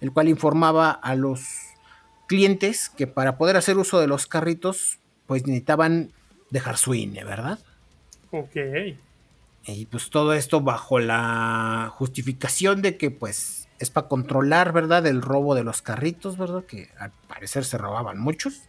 [0.00, 1.44] el cual informaba a los
[2.26, 4.98] clientes que para poder hacer uso de los carritos,
[5.32, 6.12] pues necesitaban
[6.50, 7.58] dejar su INE, ¿verdad?
[8.32, 8.54] Ok.
[9.64, 15.06] Y pues todo esto bajo la justificación de que pues es para controlar, ¿verdad?
[15.06, 16.66] El robo de los carritos, ¿verdad?
[16.66, 18.68] Que al parecer se robaban muchos.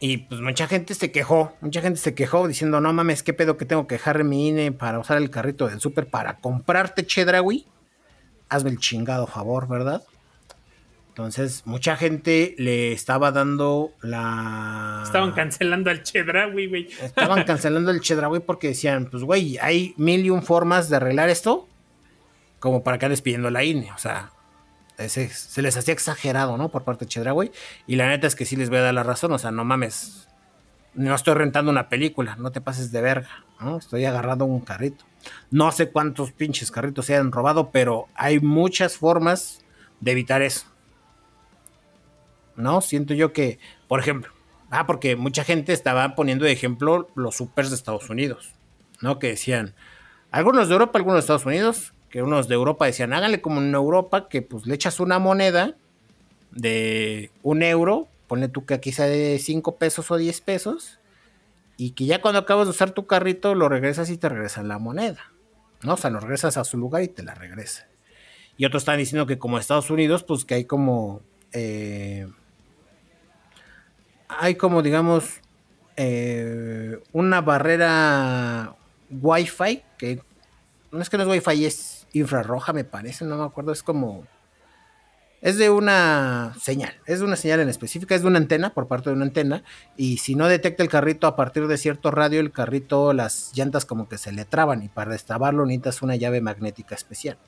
[0.00, 3.56] Y pues mucha gente se quejó, mucha gente se quejó diciendo, no mames, ¿qué pedo
[3.56, 7.68] que tengo que dejar mi INE para usar el carrito del súper para comprarte Chedraui?
[8.48, 10.02] Hazme el chingado favor, ¿verdad?
[11.12, 15.02] Entonces, mucha gente le estaba dando la.
[15.04, 16.88] Estaban cancelando al Chedraui, güey.
[17.02, 21.28] Estaban cancelando el Chedraui porque decían, pues, güey, hay mil y un formas de arreglar
[21.28, 21.68] esto.
[22.60, 23.92] Como para que andes pidiendo la INE.
[23.92, 24.30] O sea,
[24.96, 26.70] ese, se les hacía exagerado, ¿no?
[26.70, 27.52] Por parte de Chedraui.
[27.86, 29.32] Y la neta es que sí les voy a dar la razón.
[29.32, 30.28] O sea, no mames.
[30.94, 32.36] No estoy rentando una película.
[32.36, 33.44] No te pases de verga.
[33.60, 33.76] ¿no?
[33.76, 35.04] Estoy agarrando un carrito.
[35.50, 39.62] No sé cuántos pinches carritos se han robado, pero hay muchas formas
[40.00, 40.71] de evitar eso.
[42.56, 42.80] ¿No?
[42.80, 44.32] Siento yo que, por ejemplo,
[44.70, 48.54] ah, porque mucha gente estaba poniendo de ejemplo los supers de Estados Unidos,
[49.00, 49.18] ¿no?
[49.18, 49.74] Que decían,
[50.30, 53.74] algunos de Europa, algunos de Estados Unidos, que unos de Europa decían, háganle como en
[53.74, 55.76] Europa, que pues le echas una moneda
[56.50, 60.98] de un euro, ponle tú que aquí sea de 5 pesos o 10 pesos,
[61.76, 64.78] y que ya cuando acabas de usar tu carrito lo regresas y te regresan la
[64.78, 65.32] moneda,
[65.82, 65.94] ¿no?
[65.94, 67.88] O sea, lo regresas a su lugar y te la regresa.
[68.56, 71.22] Y otros están diciendo que como Estados Unidos, pues que hay como...
[71.52, 72.28] Eh,
[74.38, 75.40] hay como, digamos,
[75.96, 78.74] eh, una barrera
[79.10, 80.20] Wi-Fi, que
[80.90, 84.24] no es que no es Wi-Fi, es infrarroja, me parece, no me acuerdo, es como...
[85.40, 88.86] Es de una señal, es de una señal en específica, es de una antena, por
[88.86, 89.64] parte de una antena,
[89.96, 93.84] y si no detecta el carrito a partir de cierto radio, el carrito, las llantas
[93.84, 97.38] como que se le traban, y para destrabarlo necesitas una llave magnética especial.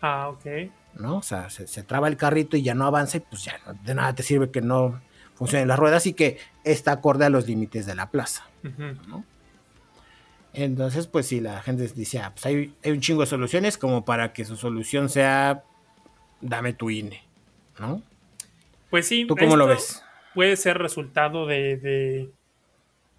[0.00, 0.70] Ah, ok.
[0.94, 1.18] ¿No?
[1.18, 3.94] O sea, se, se traba el carrito y ya no avanza, y pues ya de
[3.94, 5.02] nada te sirve que no
[5.34, 8.46] funcionen las ruedas y que está acorde a los límites de la plaza.
[10.52, 14.04] Entonces, pues si la gente dice, ah, pues hay, hay un chingo de soluciones como
[14.04, 15.64] para que su solución sea,
[16.40, 17.22] dame tu INE,
[17.80, 18.02] ¿no?
[18.90, 19.26] Pues sí.
[19.26, 20.02] ¿Tú cómo lo ves?
[20.34, 21.76] Puede ser resultado de.
[21.78, 22.30] de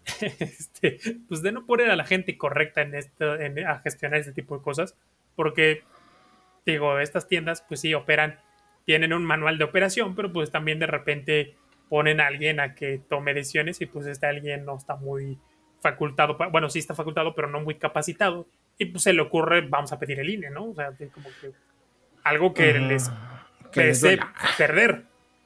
[0.39, 4.32] este, pues de no poner a la gente correcta en esto, en- a gestionar este
[4.32, 4.95] tipo de cosas.
[5.36, 5.84] Porque,
[6.66, 8.39] digo, estas tiendas, pues sí, operan,
[8.86, 11.55] tienen un manual de operación, pero pues también de repente
[11.95, 15.39] ponen a alguien a que tome decisiones y pues este alguien no está muy
[15.79, 18.49] facultado, bueno, sí está facultado, pero no muy capacitado.
[18.77, 20.71] Y pues se le ocurre, vamos a pedir el INE, ¿no?
[20.71, 21.53] O sea, como que
[22.21, 23.09] algo que les
[23.73, 24.19] pese
[24.57, 25.03] perder.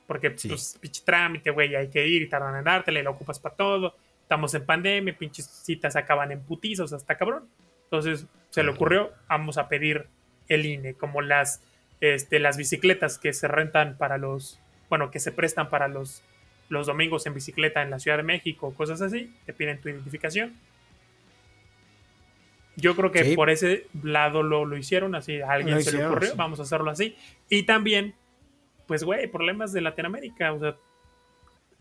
[0.08, 0.48] Porque, Sí.
[0.48, 3.54] pues, pinche trámite, güey, hay que ir y tardan en dártela y la ocupas para
[3.56, 3.96] todo.
[4.24, 7.48] Estamos en pandemia, pinches citas acaban en putizos, hasta cabrón.
[7.84, 10.08] Entonces, se le ocurrió, vamos a pedir
[10.48, 11.62] el INE, como las,
[12.02, 16.24] este, las bicicletas que se rentan para los, bueno, que se prestan para los,
[16.70, 20.54] los domingos en bicicleta en la Ciudad de México, cosas así, te piden tu identificación.
[22.76, 23.36] Yo creo que Sí.
[23.36, 26.38] por ese lado lo, lo hicieron, así a alguien Lo se le ocurrió, sí.
[26.38, 27.16] vamos a hacerlo así.
[27.50, 28.14] Y también,
[28.88, 30.76] pues, güey, problemas de Latinoamérica, o sea,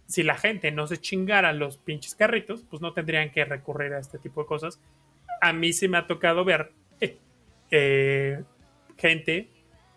[0.06, 4.00] si la gente no se chingara los pinches carritos, pues no tendrían que recurrir a
[4.00, 4.80] este tipo de cosas.
[5.40, 6.72] A mí sí me ha tocado ver
[7.70, 8.42] eh,
[8.96, 9.46] gente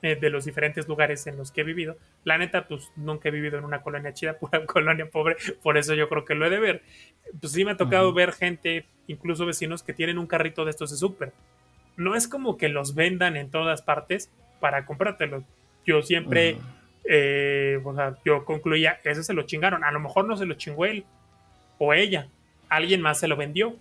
[0.04, 1.96] eh, de los diferentes lugares en los que he vivido.
[2.24, 5.94] La neta, pues nunca he vivido en una colonia chida, pura colonia pobre, por eso
[5.94, 6.84] yo creo que lo he de ver.
[7.40, 10.90] Pues sí me ha tocado ver gente, incluso vecinos, que tienen un carrito de estos
[10.92, 11.34] de súper.
[11.98, 15.44] No es como que los vendan en todas partes para comprártelos.
[15.86, 16.58] Yo siempre,
[17.04, 19.84] eh, o sea, yo concluía, ese se lo chingaron.
[19.84, 21.06] A lo mejor no se lo chingó él
[21.78, 22.28] o ella.
[22.70, 23.76] Alguien más se lo vendió.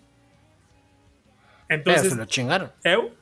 [1.67, 2.73] Pero Entonces, se lo chingaron.
[2.83, 3.13] eu,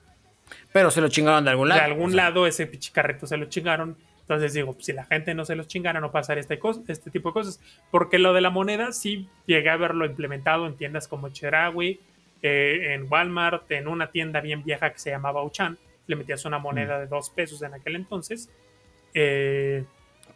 [0.73, 1.81] Pero se lo chingaron de algún lado.
[1.81, 3.97] de algún o sea, lado ese pinche carrito se lo chingaron.
[4.21, 7.33] Entonces digo, si la gente no se los chingara, no pasaría este, este tipo de
[7.33, 7.61] cosas.
[7.91, 11.99] Porque lo de la moneda sí llegué a verlo implementado en tiendas como Chedraui,
[12.43, 15.79] eh, en Walmart, en una tienda bien vieja que se llamaba Uchan.
[16.07, 18.51] Le metías una moneda de dos pesos en aquel entonces
[19.15, 19.85] eh,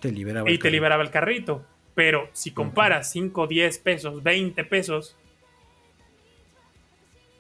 [0.00, 0.74] Te liberaba y el te carrito.
[0.74, 1.64] liberaba el carrito.
[1.94, 5.16] Pero si comparas 5, 10 pesos, 20 pesos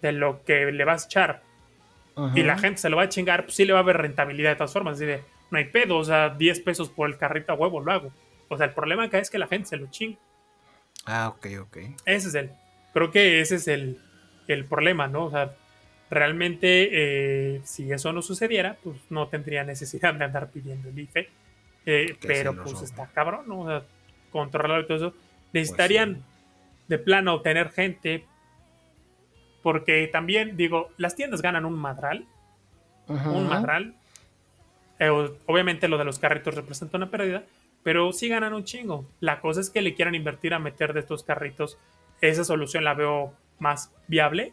[0.02, 1.42] de lo que le vas a echar
[2.34, 4.50] Y la gente se lo va a chingar, pues sí le va a haber rentabilidad
[4.50, 4.96] de todas formas.
[4.96, 7.92] Así de, no hay pedo, o sea, 10 pesos por el carrito a huevo lo
[7.92, 8.12] hago.
[8.48, 10.18] O sea, el problema acá es que la gente se lo chinga.
[11.06, 11.76] Ah, ok, ok.
[12.04, 12.50] Ese es el,
[12.92, 13.98] creo que ese es el,
[14.46, 15.24] el problema, ¿no?
[15.24, 15.54] O sea,
[16.10, 21.30] realmente eh, si eso no sucediera, pues no tendría necesidad de andar pidiendo el IFE.
[21.86, 23.60] Eh, pero pues está cabrón, ¿no?
[23.60, 23.82] O sea,
[24.30, 25.14] controlarlo y todo eso.
[25.52, 26.32] Necesitarían Pues
[26.88, 28.26] de plano tener gente.
[29.62, 32.26] Porque también, digo, las tiendas ganan un madral.
[33.08, 33.94] Un madral.
[34.98, 35.10] Eh,
[35.46, 37.44] obviamente lo de los carritos representa una pérdida.
[37.82, 39.06] Pero sí ganan un chingo.
[39.20, 41.78] La cosa es que le quieran invertir a meter de estos carritos.
[42.20, 44.52] Esa solución la veo más viable.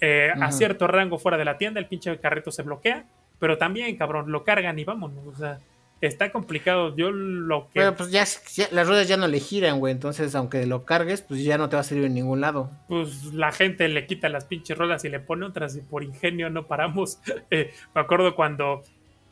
[0.00, 3.06] Eh, A cierto rango fuera de la tienda, el pinche carrito se bloquea.
[3.38, 5.26] Pero también, cabrón, lo cargan y vámonos.
[5.26, 5.58] O sea,
[6.00, 6.94] está complicado.
[6.96, 7.80] Yo lo que.
[7.80, 8.24] Pero pues ya,
[8.54, 9.92] ya- las ruedas ya no le giran, güey.
[9.92, 12.70] Entonces, aunque lo cargues, pues ya no te va a servir en ningún lado.
[12.88, 16.50] pues la gente le quita las pinches ruedas y le pone otras y por ingenio
[16.50, 17.18] no paramos.
[17.50, 18.82] Eh, me acuerdo cuando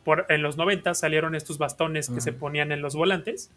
[0.03, 3.51] por, en los 90 salieron estos bastones que se ponían en los volantes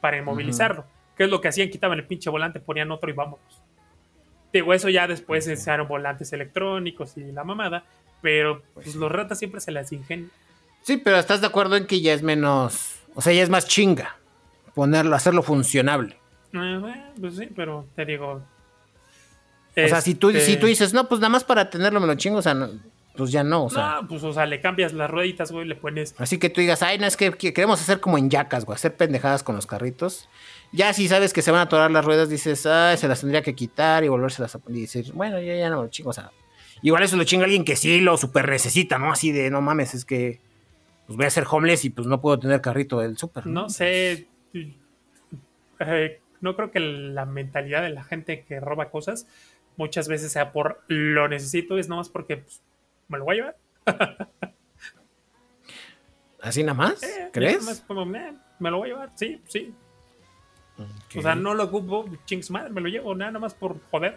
[0.00, 0.84] para inmovilizarlo.
[1.16, 1.68] ¿Qué es lo que hacían?
[1.68, 3.62] Quitaban el pinche volante, ponían otro y vámonos.
[4.52, 7.84] Digo, eso ya después se usaron volantes electrónicos y la mamada,
[8.22, 10.30] pero pues, los ratas siempre se las ingenian.
[10.82, 12.94] Sí, pero estás de acuerdo en que ya es menos.
[13.14, 14.16] O sea, ya es más chinga.
[14.74, 16.18] Ponerlo, hacerlo funcionable.
[16.52, 16.80] Eh,
[17.20, 18.42] pues sí, pero te digo.
[19.76, 22.06] O sea, si tú, este, si tú dices, no, pues nada más para tenerlo me
[22.06, 22.68] lo chingo, o sea, no-
[23.16, 24.00] pues ya no, o sea.
[24.00, 26.82] No, pues o sea, le cambias las rueditas, güey, le pones Así que tú digas,
[26.82, 29.66] ay, no, es que que queremos hacer como en yacas, güey, hacer pendejadas con los
[29.66, 30.28] carritos.
[30.72, 33.42] Ya si sabes que se van a atorar las ruedas, dices, ay, se las tendría
[33.42, 36.10] que quitar y volvérselas a poner y decir, bueno, ya, ya no me lo chingo,
[36.10, 36.30] o sea.
[36.82, 39.12] Igual eso lo chinga alguien que sí lo super necesita, ¿no?
[39.12, 40.40] Así de, no mames, es que
[41.10, 43.44] pues voy a ser homeless y pues no puedo tener carrito del súper.
[43.44, 44.28] No sé.
[45.80, 49.26] eh, no creo que la mentalidad de la gente que roba cosas
[49.76, 52.62] muchas veces sea por lo necesito, es nomás porque pues,
[53.08, 53.56] me lo voy a llevar.
[56.42, 57.02] ¿Así nada más?
[57.02, 57.58] Eh, ¿Crees?
[57.58, 59.74] nomás como, eh, me lo voy a llevar, sí, sí.
[61.16, 64.16] O sea, no lo ocupo, chings madre, me lo llevo nada más por joder.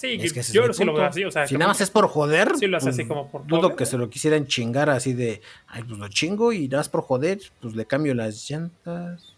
[0.00, 2.08] Sí, Es que yo sí lo veo así, o sea, si nada más es por
[2.08, 4.88] joder, Sí lo hace pues, así como por dudo joder, que se lo quisieran chingar
[4.88, 8.48] así de, ay, pues lo chingo y nada más por joder, pues le cambio las
[8.48, 9.34] llantas.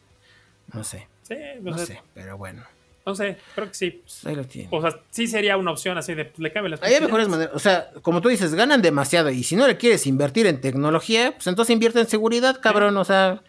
[0.72, 2.62] No sé, sí, no sea, sé, pero bueno,
[3.04, 3.90] no sé, creo que sí.
[3.90, 4.72] pues ahí lo tienen.
[4.72, 7.56] O sea, sí sería una opción así de, pues, le cambio las Hay mejores maneras,
[7.56, 11.32] o sea, como tú dices, ganan demasiado y si no le quieres invertir en tecnología,
[11.32, 13.42] pues entonces invierte en seguridad, cabrón, o sea,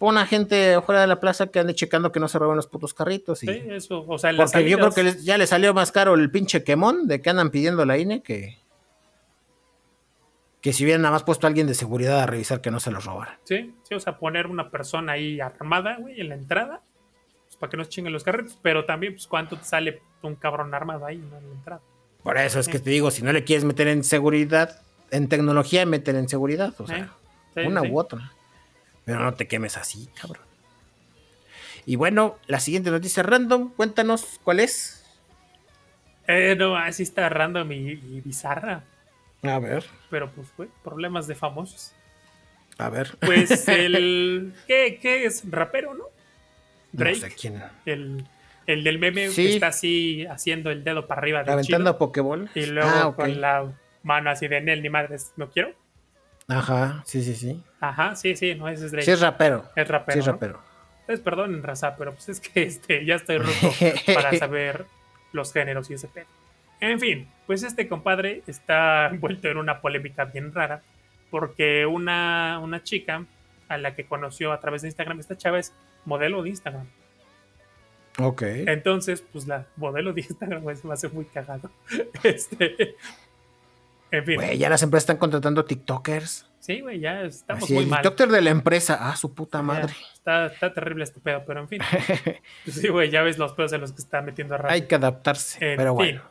[0.00, 2.66] pon a gente afuera de la plaza que ande checando que no se roben los
[2.66, 3.46] putos carritos y...
[3.46, 3.64] llantas.
[3.68, 5.92] Sí, eso, o sea, en las Porque yo creo que les- ya le salió más
[5.92, 8.58] caro el pinche quemón de que andan pidiendo la INE que...
[10.60, 12.90] Que si hubieran nada más puesto a alguien de seguridad a revisar que no se
[12.90, 13.36] los robaran.
[13.44, 16.82] Sí, sí, o sea, poner una persona ahí armada, güey, en la entrada,
[17.46, 20.34] pues, para que no se chinguen los carritos, pero también, pues, ¿cuánto te sale un
[20.34, 21.80] cabrón armado ahí, no, en la entrada?
[22.22, 25.86] Por eso es que te digo, si no le quieres meter en seguridad, en tecnología,
[25.86, 26.74] métele en seguridad.
[26.78, 27.08] O sea, Eh,
[27.54, 27.88] sí, una sí.
[27.90, 28.32] u otra.
[29.12, 30.44] Pero no te quemes así, cabrón.
[31.86, 35.04] Y bueno, la siguiente noticia random, cuéntanos cuál es.
[36.28, 38.84] Eh, no, así está random y, y bizarra,
[39.42, 41.92] A ver, pero pues, güey, problemas de famosos.
[42.78, 43.16] a ver.
[43.20, 44.54] Pues el...
[44.68, 45.42] ¿Qué, qué es?
[45.50, 46.04] ¿Rapero, no?
[46.92, 47.62] Drake, No sé quién.
[47.86, 48.24] el,
[48.66, 49.42] el del meme Sí.
[49.46, 52.48] que está así haciendo el dedo para arriba de Aventando a Pokéball.
[52.54, 55.74] y luego ah, con la mano así de Nel, ni madres, no quiero.
[56.50, 57.62] Ajá, sí, sí, sí.
[57.80, 59.04] Ajá, sí, sí, no, es Drake.
[59.04, 59.64] Sí es rapero.
[59.76, 60.32] Es rapero, Sí es ¿no?
[60.32, 60.60] rapero.
[61.00, 63.72] Entonces, perdonen, raza, pero pues es que este, ya estoy roto
[64.14, 64.86] para saber
[65.32, 66.26] los géneros y ese pedo.
[66.80, 70.82] En fin, pues este compadre está envuelto en una polémica bien rara
[71.30, 73.24] porque una, una chica
[73.68, 75.72] a la que conoció a través de Instagram, esta chava es
[76.04, 76.86] modelo de Instagram.
[78.18, 78.42] Ok.
[78.42, 81.70] Entonces, pues la modelo de Instagram se me hace muy cagado.
[82.24, 82.96] Este,
[84.12, 86.46] en fin, Güey, ya las empresas están contratando TikTokers.
[86.58, 88.02] sí, güey, ya estamos Así, muy el mal.
[88.02, 88.98] TikToker de la empresa.
[89.00, 89.92] Ah, su puta madre.
[89.92, 91.80] Ya, Está, está terrible este pedo, pero en fin.
[92.64, 94.94] Pues sí, güey, ya ves los pedos en los que está metiendo a Hay que
[94.96, 95.72] adaptarse.
[95.72, 95.96] En pero fin.
[95.96, 96.22] bueno.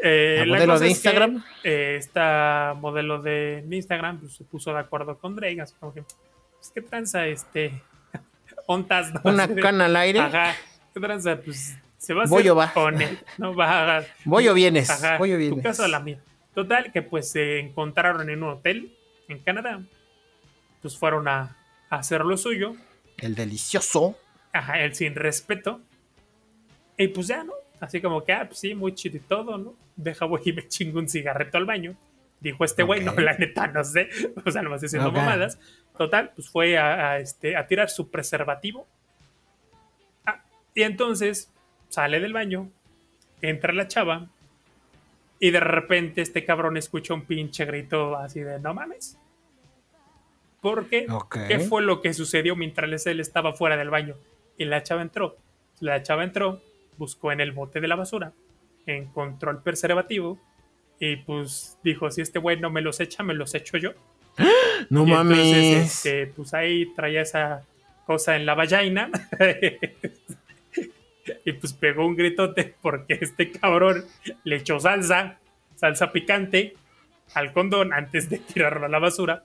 [0.00, 1.44] Eh, ¿La la modelo de es que, Instagram?
[1.64, 6.02] eh, esta modelo de Instagram pues, se puso de acuerdo con Drake, así como que,
[6.02, 7.82] pues, ¿qué tranza este?
[8.66, 9.20] Ontas, ¿no?
[9.24, 10.20] Una cana al aire.
[10.20, 10.54] Ajá,
[10.94, 11.36] ¿qué tranza?
[11.40, 12.72] Pues se va a Voy hacer o va.
[12.72, 13.54] con él, ¿no?
[13.56, 14.88] Va a, Voy o vienes.
[14.88, 15.62] Ajá, Voy o tu vienes.
[15.64, 16.20] casa o la mía.
[16.58, 18.92] Total, que pues se encontraron en un hotel
[19.28, 19.80] en Canadá,
[20.82, 21.56] pues fueron a,
[21.88, 22.74] a hacer lo suyo,
[23.16, 24.18] El delicioso.
[24.52, 25.80] Ajá, el sin respeto.
[26.96, 27.52] Y pues ya, ¿no?
[27.78, 29.76] Así como que, ah, pues sí, muy chido y todo, ¿no?
[29.94, 31.94] Deja, voy y me chingo un cigarrito al baño.
[32.40, 33.14] Dijo este güey, Ok.
[33.14, 34.08] no, la neta, no sé.
[34.44, 35.14] O sea, nomás diciendo Ok.
[35.14, 35.60] mamadas.
[35.96, 38.84] Total, pues fue a, a, este, a tirar su preservativo.
[40.26, 40.42] Ah,
[40.74, 41.52] y entonces
[41.88, 42.68] sale del baño,
[43.42, 44.28] entra la chava.
[45.40, 49.18] Y de repente este cabrón escucha un pinche grito así de, no mames.
[50.60, 51.06] Porque,
[51.46, 54.16] ¿qué fue lo que sucedió mientras él estaba fuera del baño?
[54.56, 55.36] Y la chava entró.
[55.80, 56.60] La chava entró,
[56.96, 58.32] buscó en el bote de la basura,
[58.86, 60.38] encontró el preservativo
[60.98, 63.92] y pues dijo, si este güey no me los echa, me los echo yo.
[64.90, 65.38] No mames.
[65.38, 67.64] Entonces, este, pues ahí traía esa
[68.06, 69.10] cosa en la vallaina.
[71.44, 74.04] y pues pegó un gritote porque este cabrón
[74.44, 75.38] le echó salsa,
[75.76, 76.74] salsa picante,
[77.34, 79.44] al condón antes de tirarlo a la basura.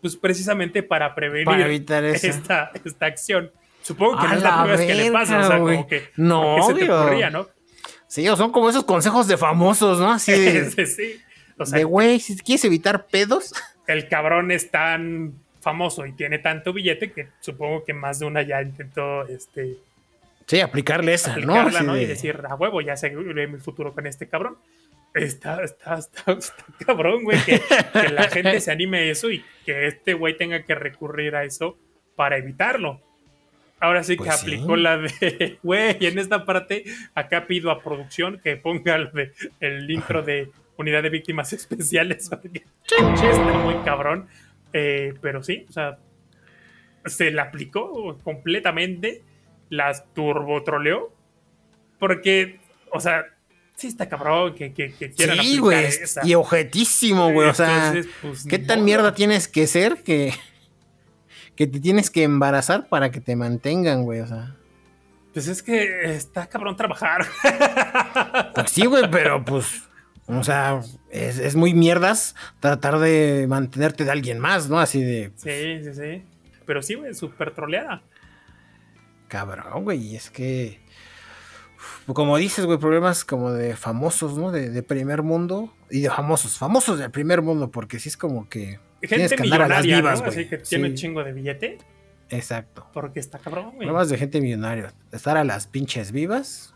[0.00, 3.50] Pues precisamente para prevenir esta, esta acción.
[3.82, 6.56] Supongo que no es la primera vez que le pasa, o sea, como que, no,
[6.66, 7.48] se te ocurría, ¿no?
[8.06, 10.10] Sí, o son como esos consejos de famosos, ¿no?
[10.10, 11.20] Así de, sí.
[11.58, 13.52] O sea, de güey, si quieres evitar pedos.
[13.86, 18.42] El cabrón es tan famoso y tiene tanto billete que supongo que más de una
[18.42, 19.76] ya intentó este
[20.50, 21.96] sí aplicarle esa ¿no?
[21.96, 24.58] y decir a huevo ya sé mi futuro con este cabrón
[25.14, 26.36] está está, está,
[26.86, 27.60] cabrón güey que,
[28.12, 31.78] la gente se anime a eso y que este güey tenga que recurrir a eso
[32.16, 33.00] para evitarlo.
[33.78, 36.84] Ahora sí que pues aplicó la de güey en esta parte
[37.14, 42.40] acá pido a producción que ponga el, el intro de unidad de víctimas especiales está
[43.64, 44.28] muy cabrón.
[44.72, 45.98] Eh, pero sí, o sea,
[47.06, 49.22] se la aplicó completamente,
[49.70, 51.10] las turbotroleó,
[51.98, 52.60] porque,
[52.92, 53.24] o sea,
[53.76, 55.88] sí está cabrón que, que, que quieran Sí, güey,
[56.22, 60.34] y objetísimo, güey, o sea, pues, ¿qué tan mierda tienes que ser que,
[61.56, 64.56] que te tienes que embarazar para que te mantengan, güey, o sea.
[65.32, 67.24] Pues es que está cabrón trabajar.
[68.54, 69.84] Pues sí, güey, pero pues
[70.38, 74.78] o sea, es, muy mierdas tratar de mantenerte de alguien más, ¿no?
[74.78, 75.32] Así de.
[75.36, 76.22] Sí, sí, sí.
[76.66, 78.02] Pero sí, güey, súper troleada.
[79.30, 80.80] Cabrón, güey, es que.
[82.06, 84.50] Como dices, güey, problemas como de famosos, ¿no?
[84.50, 85.72] De, primer mundo.
[85.88, 88.78] Y de famosos, famosos del primer mundo, porque sí es como que.
[89.00, 90.20] Gente que andar a las.
[90.20, 91.78] Así que tiene un chingo de billete.
[92.28, 92.86] Exacto.
[92.92, 93.86] Porque está cabrón, güey.
[93.86, 94.92] Problemas de gente millonaria.
[95.12, 96.74] Estar a las pinches vivas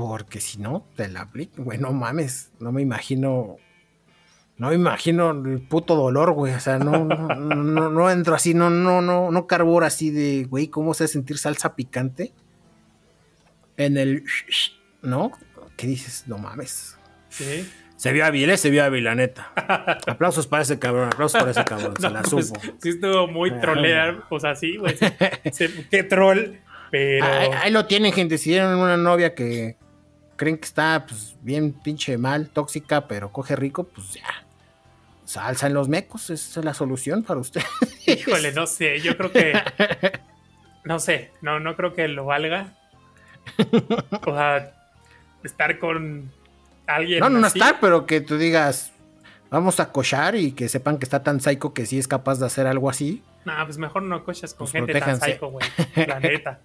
[0.00, 3.58] porque si no, te la aplico, güey, no mames, no me imagino.
[4.60, 6.52] No me imagino el puto dolor, güey.
[6.52, 10.68] O sea, no, no, no, entro así, no, no, no, no carburo así de, güey,
[10.68, 12.34] ¿cómo se sentir salsa picante?
[13.78, 14.22] En el.
[15.00, 15.32] ¿No?
[15.78, 16.24] ¿Qué dices?
[16.26, 16.98] No mames.
[17.30, 17.66] Sí.
[17.96, 18.58] Se vio hábil, ¿eh?
[18.58, 19.50] Se vio hábil, la neta.
[20.06, 22.60] aplausos para ese cabrón, aplausos para ese cabrón, se la pues, supo.
[22.82, 24.94] sí estuvo muy trolear, o sea, sí, güey.
[25.90, 26.56] qué troll,
[26.90, 27.24] pero...
[27.24, 28.36] Ahí, ahí, lo tienen, gente.
[28.36, 29.78] Si tienen una novia que,
[30.36, 34.49] creen que está pues, bien pinche mal, tóxica, pero coge rico, pues ya.
[35.30, 37.62] Salsa en los mecos, esa es la solución para usted.
[38.06, 39.52] Híjole, no sé, yo creo que.
[40.82, 42.72] No sé, no, no creo que lo valga.
[44.26, 44.72] O sea,
[45.44, 46.32] estar con
[46.86, 47.20] alguien.
[47.20, 48.90] No, no, no estar, pero que tú digas,
[49.50, 52.46] vamos a cochar y que sepan que está tan psycho que sí es capaz de
[52.46, 53.22] hacer algo así.
[53.44, 55.68] No, pues mejor no cochas con pues gente tan psycho, güey.
[55.94, 56.60] La neta.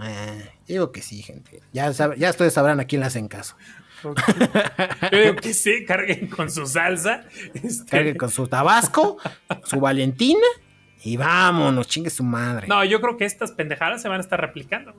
[0.00, 1.60] Eh, digo que sí, gente.
[1.72, 3.56] Ya, ya ustedes sabrán a quién le hacen caso.
[5.12, 7.24] Yo digo que sí, carguen con su salsa.
[7.54, 7.90] Este...
[7.90, 9.18] Carguen con su tabasco,
[9.64, 10.46] su valentina
[11.04, 12.66] y vámonos, chingue su madre.
[12.66, 14.94] No, yo creo que estas pendejadas se van a estar replicando.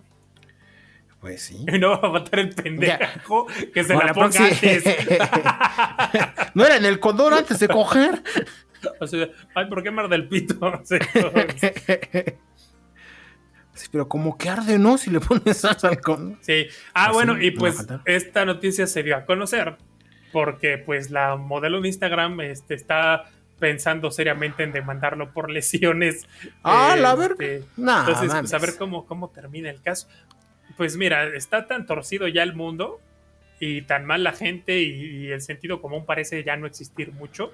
[1.19, 1.65] Pues sí.
[1.67, 4.83] Y no va a matar el pendejo que se la ponga antes.
[6.53, 8.21] no era en el condor antes de coger.
[8.99, 10.59] O sea, ay, ¿por qué mar del pito?
[13.91, 14.97] Pero como que arde, ¿no?
[14.97, 16.37] Si le pones salsa al con.
[16.41, 16.67] Sí.
[16.93, 19.77] Ah, bueno, y pues esta noticia se dio a conocer
[20.35, 26.27] porque pues la modelo de Instagram este, está pensando seriamente en demandarlo por lesiones.
[26.63, 27.39] Ah, la verdad.
[27.39, 30.09] Este, entonces, pues a ver cómo, cómo termina el caso.
[30.75, 32.99] Pues mira, está tan torcido ya el mundo
[33.61, 37.53] y tan mal la gente y, el sentido común parece ya no existir mucho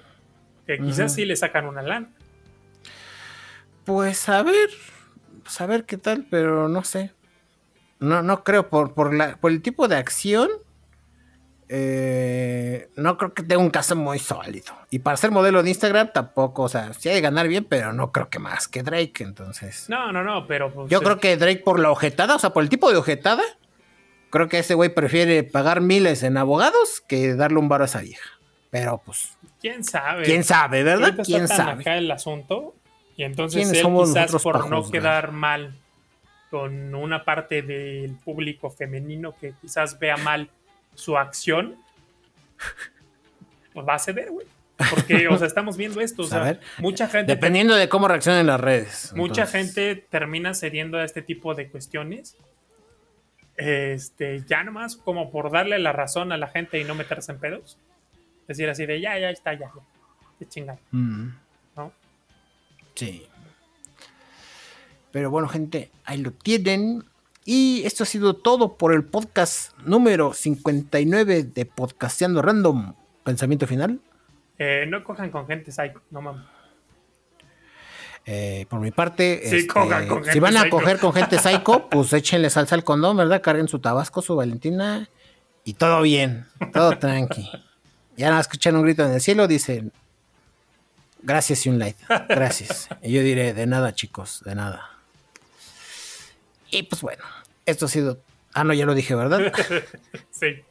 [0.66, 2.08] que quizás sí le sacan una lana.
[3.84, 4.70] Pues a ver,
[5.42, 7.12] pues, qué tal, pero no sé.
[7.98, 10.50] No, no creo, por, por, la, por el tipo de acción,
[11.68, 14.74] eh, no creo que tenga un caso muy sólido.
[14.90, 17.92] Y para ser modelo de Instagram tampoco, o sea, sí hay que ganar bien, pero
[17.92, 19.88] no creo que más que Drake, entonces.
[19.88, 20.72] No, no, no, pero...
[20.72, 23.42] Pues, Yo creo que Drake por la ojetada, o sea, por el tipo de ojetada,
[24.30, 28.00] creo que ese güey prefiere pagar miles en abogados que darle un bar a esa
[28.00, 28.28] vieja.
[28.70, 29.38] Pero pues...
[29.60, 30.24] ¿Quién sabe?
[30.24, 31.14] ¿Quién sabe, verdad?
[31.24, 31.82] ¿Quién sabe?
[31.82, 32.74] Acá el asunto
[33.16, 35.74] y entonces él quizás por no quedar mal
[36.50, 40.50] con una parte del público femenino que quizás vea mal
[40.94, 41.76] su acción,
[43.72, 44.46] pues va a ceder, güey.
[44.90, 46.22] Porque, o sea, estamos viendo esto.
[46.22, 47.32] O sea, mucha gente.
[47.32, 49.12] Dependiendo de cómo reaccionen las redes.
[49.14, 52.36] Mucha gente termina cediendo a este tipo de cuestiones.
[53.56, 57.38] Este, ya nomás como por darle la razón a la gente y no meterse en
[57.38, 57.78] pedos.
[58.48, 59.70] Decir así de ya, ya está, ya.
[60.38, 60.78] qué chingada.
[60.90, 61.28] Mm.
[61.28, 61.41] ¿no?
[62.94, 63.26] Sí.
[65.10, 67.04] Pero bueno, gente, ahí lo tienen.
[67.44, 72.94] Y esto ha sido todo por el podcast número 59 de Podcasteando Random.
[73.24, 74.00] Pensamiento final.
[74.58, 76.44] Eh, no cojan con gente psycho, no mames.
[78.24, 80.76] Eh, por mi parte, Sí, este, cojan con si van a psycho.
[80.76, 83.42] coger con gente psycho, pues échenle salsa al condón, ¿verdad?
[83.42, 85.08] Carguen su tabasco, su valentina
[85.64, 87.50] y todo bien, todo tranqui.
[88.16, 89.92] Ya nada, escuchan un grito en el cielo, dicen
[91.22, 91.98] gracias y un like,
[92.28, 92.88] gracias.
[93.02, 94.90] Y yo diré, de nada, chicos, de nada.
[96.70, 97.24] Y pues bueno,
[97.66, 98.20] esto ha sido.
[98.54, 99.52] Ah, no, ya lo dije, ¿verdad?
[100.30, 100.62] Sí.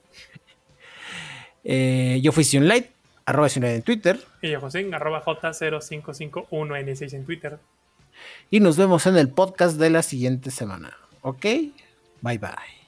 [1.64, 2.88] Eh, yo fui Light,
[3.26, 4.20] arroba Light en Twitter.
[4.42, 7.60] Y yo, José, arroba J0551N6 en Twitter.
[8.50, 10.98] Y nos vemos en el podcast de la siguiente semana.
[11.22, 11.46] ¿Ok?
[12.22, 12.81] Bye bye.